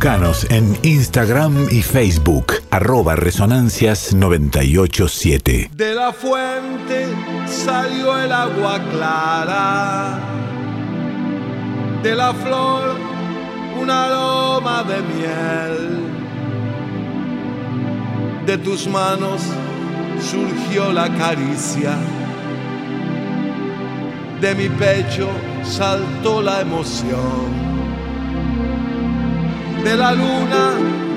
En 0.00 0.78
Instagram 0.84 1.66
y 1.72 1.82
Facebook, 1.82 2.52
arroba 2.70 3.16
resonancias987. 3.16 5.70
De 5.70 5.92
la 5.92 6.12
fuente 6.12 7.08
salió 7.46 8.16
el 8.16 8.30
agua 8.30 8.78
clara, 8.92 10.20
de 12.04 12.14
la 12.14 12.32
flor 12.32 12.96
un 13.80 13.90
aroma 13.90 14.84
de 14.84 15.02
miel, 15.02 16.04
de 18.46 18.56
tus 18.58 18.86
manos 18.86 19.42
surgió 20.20 20.92
la 20.92 21.12
caricia, 21.16 21.96
de 24.40 24.54
mi 24.54 24.68
pecho 24.68 25.28
saltó 25.64 26.40
la 26.40 26.60
emoción 26.60 27.67
de 29.84 29.96
la 29.96 30.12
luna 30.12 30.72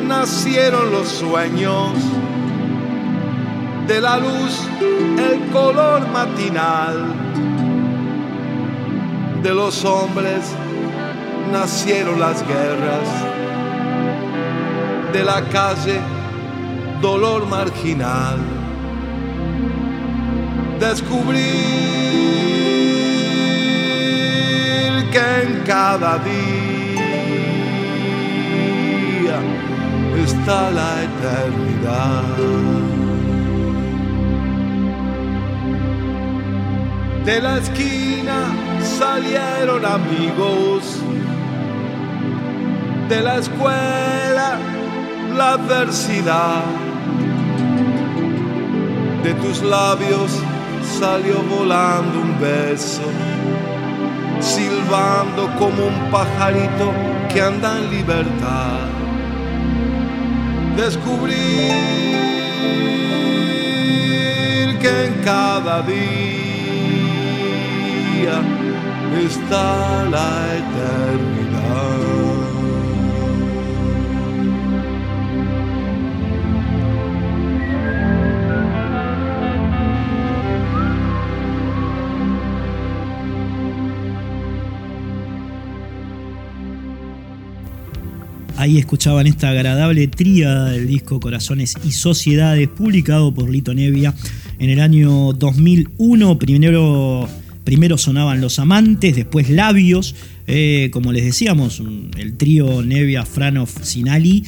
nacieron 0.08 0.92
los 0.92 1.08
sueños, 1.08 1.94
de 3.88 4.02
la 4.02 4.18
luz 4.18 4.62
el 4.80 5.50
color 5.52 6.08
matinal, 6.10 7.14
de 9.42 9.54
los 9.54 9.84
hombres 9.84 10.44
nacieron 11.52 12.20
las 12.20 12.46
guerras, 12.48 13.10
de 15.14 15.24
la 15.24 15.42
calle 15.50 16.00
dolor 17.02 17.48
marginal. 17.48 18.38
Descubrir 20.80 21.42
que 25.12 25.42
en 25.44 25.64
cada 25.66 26.18
día 26.20 26.61
está 30.18 30.72
la 30.72 31.04
eternidad. 31.04 32.24
De 37.26 37.42
la 37.42 37.58
esquina 37.58 38.48
salieron 38.82 39.86
amigos, 39.86 40.98
de 43.10 43.22
la 43.22 43.38
escuela 43.38 44.58
la 45.36 45.54
adversidad, 45.54 46.64
de 49.24 49.34
tus 49.36 49.62
labios 49.62 50.32
salió 51.00 51.42
volando 51.44 52.20
un 52.20 52.40
beso, 52.40 53.04
silbando 54.40 55.48
como 55.58 55.86
un 55.88 56.12
pajarito 56.12 56.92
que 57.32 57.42
anda 57.42 57.78
en 57.78 57.92
libertad 57.92 59.01
descubrir 60.76 61.72
que 64.80 65.06
en 65.06 65.14
cada 65.24 65.82
día 65.84 66.02
está 69.26 70.06
la 70.06 70.58
eternidad. 70.58 72.21
Ahí 88.62 88.78
escuchaban 88.78 89.26
esta 89.26 89.50
agradable 89.50 90.06
tríada 90.06 90.70
del 90.70 90.86
disco 90.86 91.20
Corazones 91.20 91.74
y 91.84 91.94
Sociedades, 91.94 92.68
publicado 92.68 93.34
por 93.34 93.50
Lito 93.50 93.74
Nevia 93.74 94.14
en 94.60 94.70
el 94.70 94.80
año 94.82 95.34
2001. 95.34 96.38
Primero, 96.38 97.28
primero 97.64 97.98
sonaban 97.98 98.40
Los 98.40 98.60
Amantes, 98.60 99.16
después 99.16 99.50
Labios, 99.50 100.14
eh, 100.46 100.92
como 100.94 101.12
les 101.12 101.26
decíamos, 101.26 101.82
el 102.20 102.38
trío 102.38 102.84
Nevia, 102.84 103.26
Franov, 103.26 103.70
Sinali. 103.82 104.44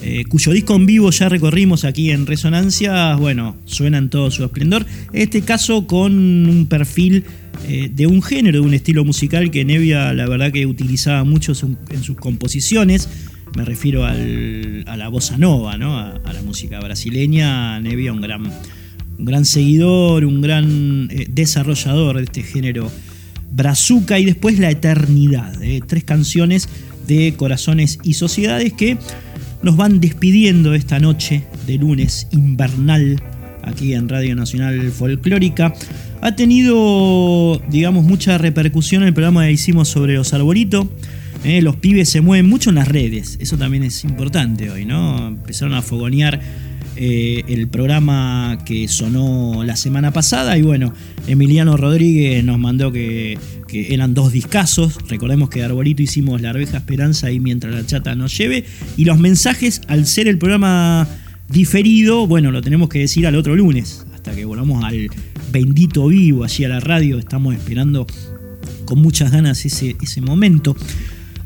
Eh, 0.00 0.24
cuyo 0.28 0.52
disco 0.52 0.76
en 0.76 0.86
vivo 0.86 1.10
ya 1.10 1.28
recorrimos 1.28 1.84
aquí 1.84 2.12
en 2.12 2.26
Resonancia, 2.26 3.16
bueno, 3.16 3.56
suena 3.64 3.98
en 3.98 4.10
todo 4.10 4.30
su 4.30 4.44
esplendor. 4.44 4.86
En 5.12 5.22
este 5.22 5.42
caso 5.42 5.88
con 5.88 6.14
un 6.14 6.66
perfil 6.66 7.24
eh, 7.66 7.90
de 7.92 8.06
un 8.06 8.22
género, 8.22 8.60
de 8.60 8.66
un 8.66 8.74
estilo 8.74 9.04
musical 9.04 9.50
que 9.50 9.64
Nevia 9.64 10.12
la 10.12 10.28
verdad 10.28 10.52
que 10.52 10.66
utilizaba 10.66 11.24
mucho 11.24 11.52
en 11.90 12.04
sus 12.04 12.16
composiciones. 12.16 13.08
Me 13.56 13.64
refiero 13.64 14.04
a 14.04 14.12
la 14.12 15.08
bossa 15.08 15.38
nova, 15.38 15.78
¿no? 15.78 15.98
a, 15.98 16.20
la 16.30 16.42
música 16.42 16.78
brasileña. 16.78 17.80
Nevia 17.80 18.12
un 18.12 18.20
gran, 18.20 18.44
un 19.18 19.24
gran 19.24 19.46
seguidor, 19.46 20.26
un 20.26 20.42
gran 20.42 21.08
eh, 21.10 21.26
desarrollador 21.30 22.18
de 22.18 22.24
este 22.24 22.42
género 22.42 22.92
brazuca 23.50 24.18
y 24.18 24.26
después 24.26 24.58
La 24.58 24.70
Eternidad. 24.70 25.58
tres 25.86 26.04
canciones 26.04 26.68
de 27.06 27.32
Corazones 27.34 27.98
y 28.02 28.12
Sociedades 28.12 28.74
que 28.74 28.98
nos 29.62 29.74
van 29.78 30.00
despidiendo 30.00 30.74
esta 30.74 30.98
noche 30.98 31.44
de 31.66 31.78
lunes 31.78 32.28
invernal 32.32 33.22
aquí 33.62 33.94
en 33.94 34.10
Radio 34.10 34.36
Nacional 34.36 34.90
Folclórica. 34.90 35.72
Ha 36.20 36.36
tenido, 36.36 37.58
digamos, 37.70 38.04
mucha 38.04 38.36
repercusión 38.36 39.02
el 39.02 39.14
programa 39.14 39.46
que 39.46 39.52
hicimos 39.52 39.88
sobre 39.88 40.12
los 40.12 40.34
arbolitos. 40.34 40.88
¿Eh? 41.46 41.62
los 41.62 41.76
pibes 41.76 42.08
se 42.08 42.20
mueven 42.20 42.48
mucho 42.48 42.70
en 42.70 42.76
las 42.76 42.88
redes, 42.88 43.38
eso 43.40 43.56
también 43.56 43.84
es 43.84 44.04
importante 44.04 44.70
hoy, 44.70 44.84
¿no? 44.84 45.28
Empezaron 45.28 45.74
a 45.74 45.82
fogonear 45.82 46.40
eh, 46.96 47.44
el 47.48 47.68
programa 47.68 48.58
que 48.64 48.88
sonó 48.88 49.62
la 49.64 49.76
semana 49.76 50.12
pasada 50.12 50.58
y 50.58 50.62
bueno, 50.62 50.92
Emiliano 51.26 51.76
Rodríguez 51.76 52.42
nos 52.44 52.58
mandó 52.58 52.90
que, 52.92 53.38
eran 53.68 54.14
dos 54.14 54.32
discazos, 54.32 54.96
recordemos 55.06 55.50
que 55.50 55.58
de 55.58 55.66
Arbolito 55.66 56.02
hicimos 56.02 56.40
La 56.40 56.50
Arveja 56.50 56.78
Esperanza 56.78 57.30
y 57.30 57.40
Mientras 57.40 57.74
la 57.74 57.84
Chata 57.84 58.14
nos 58.14 58.36
lleve 58.36 58.64
y 58.96 59.04
los 59.04 59.18
mensajes 59.18 59.82
al 59.88 60.06
ser 60.06 60.28
el 60.28 60.38
programa 60.38 61.06
diferido, 61.50 62.26
bueno, 62.26 62.50
lo 62.50 62.62
tenemos 62.62 62.88
que 62.88 63.00
decir 63.00 63.26
al 63.26 63.36
otro 63.36 63.54
lunes, 63.54 64.06
hasta 64.14 64.34
que 64.34 64.46
volvamos 64.46 64.82
al 64.82 65.10
bendito 65.52 66.06
vivo 66.06 66.44
allí 66.44 66.64
a 66.64 66.68
la 66.68 66.80
radio, 66.80 67.18
estamos 67.18 67.54
esperando 67.54 68.06
con 68.86 69.00
muchas 69.02 69.30
ganas 69.30 69.66
ese, 69.66 69.96
ese 70.00 70.22
momento. 70.22 70.74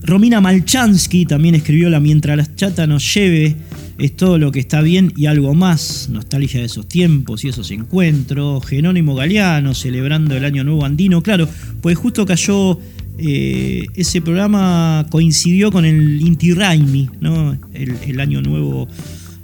Romina 0.03 0.41
Malchansky 0.41 1.27
también 1.27 1.55
escribió 1.55 1.91
la 1.91 2.01
Mientras 2.01 2.37
la 2.37 2.55
chata 2.55 2.87
nos 2.87 3.15
lleve, 3.15 3.57
es 3.99 4.17
todo 4.17 4.39
lo 4.39 4.51
que 4.51 4.61
está 4.61 4.81
bien 4.81 5.13
y 5.17 5.27
algo 5.27 5.55
más, 5.55 6.09
nostalgia 6.11 6.61
de 6.61 6.67
esos 6.67 6.89
tiempos 6.89 7.45
y 7.45 7.49
esos 7.49 7.71
encuentros, 7.71 8.65
Jerónimo 8.67 9.15
Galeano 9.15 9.75
celebrando 9.75 10.37
el 10.37 10.45
Año 10.45 10.65
Nuevo 10.65 10.85
Andino, 10.85 11.23
claro, 11.23 11.47
pues 11.83 11.99
justo 11.99 12.25
cayó, 12.25 12.79
eh, 13.19 13.87
ese 13.95 14.23
programa 14.23 15.07
coincidió 15.11 15.71
con 15.71 15.85
el 15.85 16.21
Inti 16.23 16.55
Raimi, 16.55 17.11
¿no? 17.21 17.59
el, 17.75 18.21
Año 18.21 18.41
Nuevo 18.41 18.89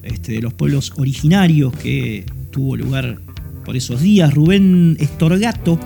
este, 0.03 0.33
de 0.33 0.41
los 0.41 0.55
pueblos 0.55 0.93
originarios 0.97 1.75
que 1.75 2.25
tuvo 2.51 2.77
lugar 2.77 3.19
por 3.65 3.77
esos 3.77 4.01
días, 4.01 4.33
Rubén 4.33 4.97
Estorgato 5.01 5.79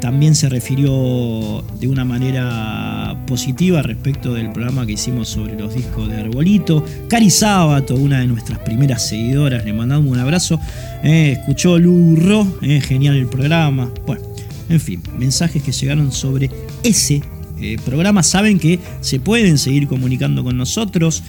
también 0.00 0.34
se 0.34 0.48
refirió 0.48 1.62
de 1.78 1.86
una 1.86 2.04
manera 2.04 3.22
positiva 3.26 3.82
respecto 3.82 4.34
del 4.34 4.50
programa 4.50 4.86
que 4.86 4.92
hicimos 4.92 5.28
sobre 5.28 5.58
los 5.58 5.74
discos 5.74 6.08
de 6.08 6.16
Arbolito. 6.16 6.84
Cari 7.08 7.30
Sábato, 7.30 7.94
una 7.94 8.20
de 8.20 8.26
nuestras 8.26 8.58
primeras 8.60 9.06
seguidoras, 9.06 9.64
le 9.64 9.72
mandamos 9.72 10.10
un 10.10 10.18
abrazo. 10.18 10.58
Eh, 11.04 11.36
escuchó 11.38 11.78
Lurro, 11.78 12.46
eh, 12.62 12.80
genial 12.80 13.16
el 13.16 13.26
programa. 13.26 13.92
Bueno, 14.06 14.22
en 14.68 14.80
fin, 14.80 15.02
mensajes 15.18 15.62
que 15.62 15.72
llegaron 15.72 16.12
sobre 16.12 16.50
ese 16.82 17.22
eh, 17.60 17.76
programa. 17.84 18.22
Saben 18.22 18.58
que 18.58 18.78
se 19.00 19.20
pueden 19.20 19.58
seguir 19.58 19.86
comunicando 19.86 20.42
con 20.42 20.56
nosotros. 20.56 21.22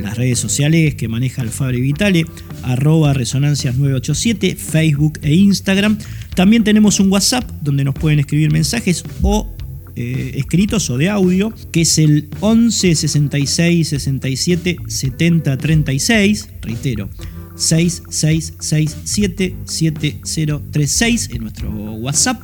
las 0.00 0.16
redes 0.16 0.40
sociales 0.40 0.96
que 0.96 1.06
maneja 1.06 1.40
el 1.40 1.50
Fabri 1.50 1.80
Vitale, 1.80 2.24
arroba 2.64 3.12
resonancias 3.14 3.76
987, 3.76 4.56
Facebook 4.56 5.20
e 5.22 5.32
Instagram. 5.36 5.98
También 6.38 6.62
tenemos 6.62 7.00
un 7.00 7.10
WhatsApp 7.10 7.50
donde 7.62 7.82
nos 7.82 7.96
pueden 7.96 8.20
escribir 8.20 8.52
mensajes 8.52 9.02
o 9.22 9.52
eh, 9.96 10.34
escritos 10.36 10.88
o 10.88 10.96
de 10.96 11.08
audio, 11.08 11.52
que 11.72 11.80
es 11.80 11.98
el 11.98 12.28
11 12.38 12.94
66 12.94 13.88
67 13.88 14.76
70 14.86 15.58
36. 15.58 16.48
Reitero, 16.62 17.10
6667 17.56 19.56
7036 19.64 21.30
en 21.32 21.42
nuestro 21.42 21.72
WhatsApp. 21.72 22.40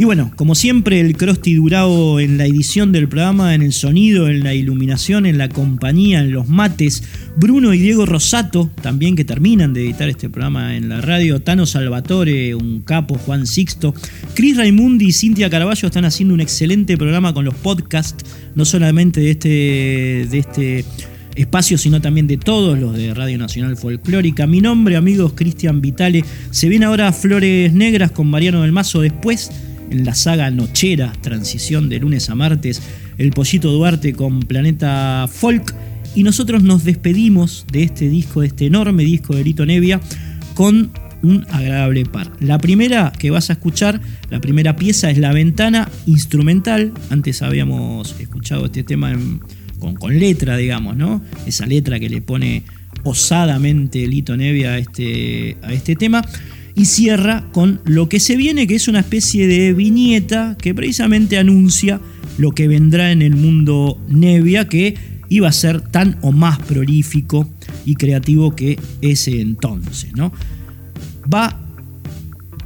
Y 0.00 0.04
bueno, 0.04 0.32
como 0.34 0.54
siempre, 0.54 0.98
el 0.98 1.14
Crosti 1.14 1.52
Durao 1.52 2.20
en 2.20 2.38
la 2.38 2.46
edición 2.46 2.90
del 2.90 3.06
programa, 3.06 3.54
en 3.54 3.60
el 3.60 3.74
sonido, 3.74 4.30
en 4.30 4.42
la 4.42 4.54
iluminación, 4.54 5.26
en 5.26 5.36
la 5.36 5.50
compañía, 5.50 6.20
en 6.20 6.32
los 6.32 6.48
mates. 6.48 7.02
Bruno 7.36 7.74
y 7.74 7.80
Diego 7.80 8.06
Rosato, 8.06 8.70
también 8.80 9.14
que 9.14 9.26
terminan 9.26 9.74
de 9.74 9.84
editar 9.84 10.08
este 10.08 10.30
programa 10.30 10.74
en 10.74 10.88
la 10.88 11.02
radio. 11.02 11.42
Tano 11.42 11.66
Salvatore, 11.66 12.54
un 12.54 12.80
capo, 12.80 13.18
Juan 13.18 13.46
Sixto. 13.46 13.92
Cris 14.32 14.56
Raimundi 14.56 15.08
y 15.08 15.12
Cintia 15.12 15.50
Caraballo 15.50 15.86
están 15.86 16.06
haciendo 16.06 16.32
un 16.32 16.40
excelente 16.40 16.96
programa 16.96 17.34
con 17.34 17.44
los 17.44 17.56
podcasts, 17.56 18.24
no 18.54 18.64
solamente 18.64 19.20
de 19.20 19.30
este. 19.32 19.48
De 20.30 20.38
este 20.38 20.84
espacio, 21.36 21.78
sino 21.78 22.00
también 22.00 22.26
de 22.26 22.36
todos 22.36 22.78
los 22.78 22.94
de 22.94 23.14
Radio 23.14 23.38
Nacional 23.38 23.76
Folclórica. 23.76 24.46
Mi 24.46 24.60
nombre, 24.60 24.96
amigos, 24.96 25.32
Cristian 25.34 25.80
Vitale. 25.80 26.24
Se 26.50 26.68
viene 26.68 26.86
ahora 26.86 27.12
Flores 27.12 27.72
Negras 27.72 28.10
con 28.10 28.28
Mariano 28.28 28.62
del 28.62 28.72
Mazo. 28.72 29.00
Después 29.00 29.50
en 29.90 30.04
la 30.04 30.14
saga 30.14 30.50
Nochera, 30.50 31.12
transición 31.20 31.88
de 31.88 31.98
lunes 31.98 32.30
a 32.30 32.34
martes, 32.34 32.80
el 33.18 33.30
Pollito 33.30 33.70
Duarte 33.70 34.12
con 34.12 34.40
Planeta 34.40 35.28
Folk. 35.30 35.74
Y 36.14 36.22
nosotros 36.22 36.62
nos 36.62 36.84
despedimos 36.84 37.66
de 37.70 37.82
este 37.84 38.08
disco, 38.08 38.40
de 38.40 38.48
este 38.48 38.66
enorme 38.66 39.04
disco 39.04 39.34
de 39.34 39.44
Lito 39.44 39.66
Nevia, 39.66 40.00
con 40.54 40.90
un 41.22 41.46
agradable 41.50 42.04
par. 42.06 42.32
La 42.40 42.58
primera 42.58 43.12
que 43.16 43.30
vas 43.30 43.50
a 43.50 43.54
escuchar, 43.54 44.00
la 44.30 44.40
primera 44.40 44.76
pieza 44.76 45.10
es 45.10 45.18
La 45.18 45.32
Ventana 45.32 45.88
Instrumental. 46.06 46.92
Antes 47.10 47.42
habíamos 47.42 48.18
escuchado 48.18 48.66
este 48.66 48.82
tema 48.82 49.16
con, 49.78 49.94
con, 49.94 50.18
letra, 50.18 50.56
digamos, 50.56 50.96
¿no? 50.96 51.22
Esa 51.46 51.66
letra 51.66 52.00
que 52.00 52.08
le 52.08 52.22
pone 52.22 52.64
osadamente 53.04 54.06
Lito 54.06 54.36
Nevia 54.36 54.72
a 54.72 54.78
este, 54.78 55.56
a 55.62 55.72
este 55.72 55.96
tema 55.96 56.22
y 56.80 56.86
cierra 56.86 57.44
con 57.52 57.82
lo 57.84 58.08
que 58.08 58.20
se 58.20 58.36
viene, 58.36 58.66
que 58.66 58.74
es 58.74 58.88
una 58.88 59.00
especie 59.00 59.46
de 59.46 59.74
viñeta 59.74 60.56
que 60.58 60.74
precisamente 60.74 61.36
anuncia 61.36 62.00
lo 62.38 62.52
que 62.52 62.68
vendrá 62.68 63.12
en 63.12 63.20
el 63.20 63.36
mundo 63.36 64.02
Nevia, 64.08 64.66
que 64.66 64.94
iba 65.28 65.46
a 65.46 65.52
ser 65.52 65.82
tan 65.82 66.16
o 66.22 66.32
más 66.32 66.58
prolífico 66.58 67.46
y 67.84 67.96
creativo 67.96 68.56
que 68.56 68.80
ese 69.02 69.42
entonces. 69.42 70.16
¿no? 70.16 70.32
Va 71.32 71.60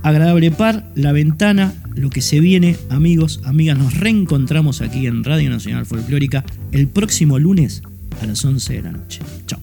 agradable 0.05 0.53
par, 0.53 0.89
la 0.95 1.11
ventana, 1.11 1.75
lo 1.97 2.09
que 2.11 2.21
se 2.21 2.39
viene, 2.39 2.77
amigos, 2.91 3.41
amigas, 3.43 3.77
nos 3.77 3.99
reencontramos 3.99 4.81
aquí 4.81 5.09
en 5.09 5.25
Radio 5.25 5.51
Nacional 5.51 5.87
Folclórica 5.87 6.45
el 6.71 6.87
próximo 6.87 7.41
lunes 7.41 7.83
a 8.23 8.27
las 8.27 8.45
11 8.45 8.75
de 8.75 8.83
la 8.83 8.93
noche. 8.93 9.23
Chao. 9.49 9.59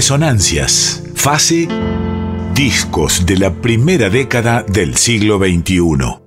Resonancias, 0.00 1.02
fase 1.14 1.68
Discos 2.54 3.26
de 3.26 3.36
la 3.36 3.52
primera 3.52 4.08
década 4.08 4.64
del 4.66 4.96
siglo 4.96 5.38
XXI. 5.38 6.19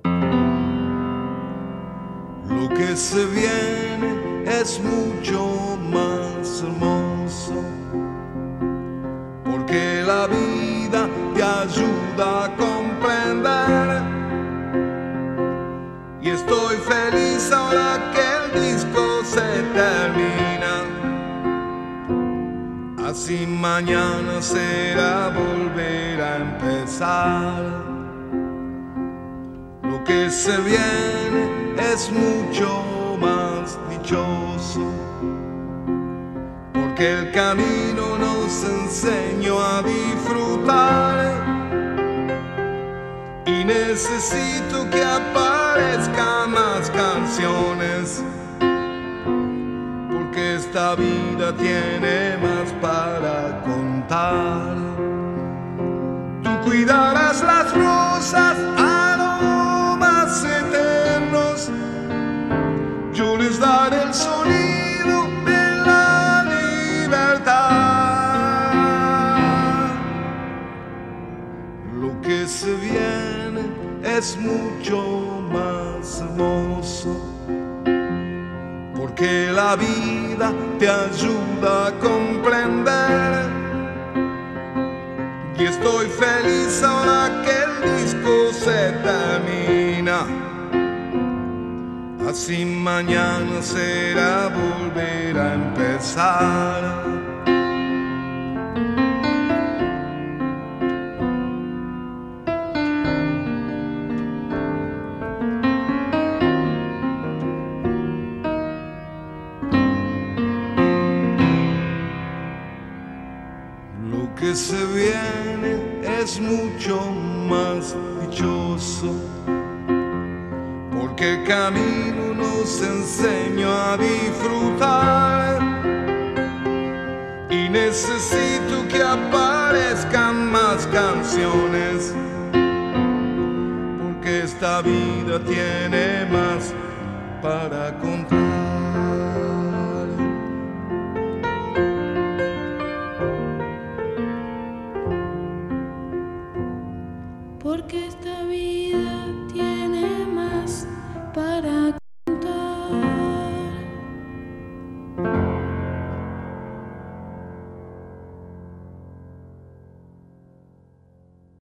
mañana 93.04 93.60
será 93.62 94.48
volver 94.48 95.38
a 95.38 95.54
empezar. 95.54 97.03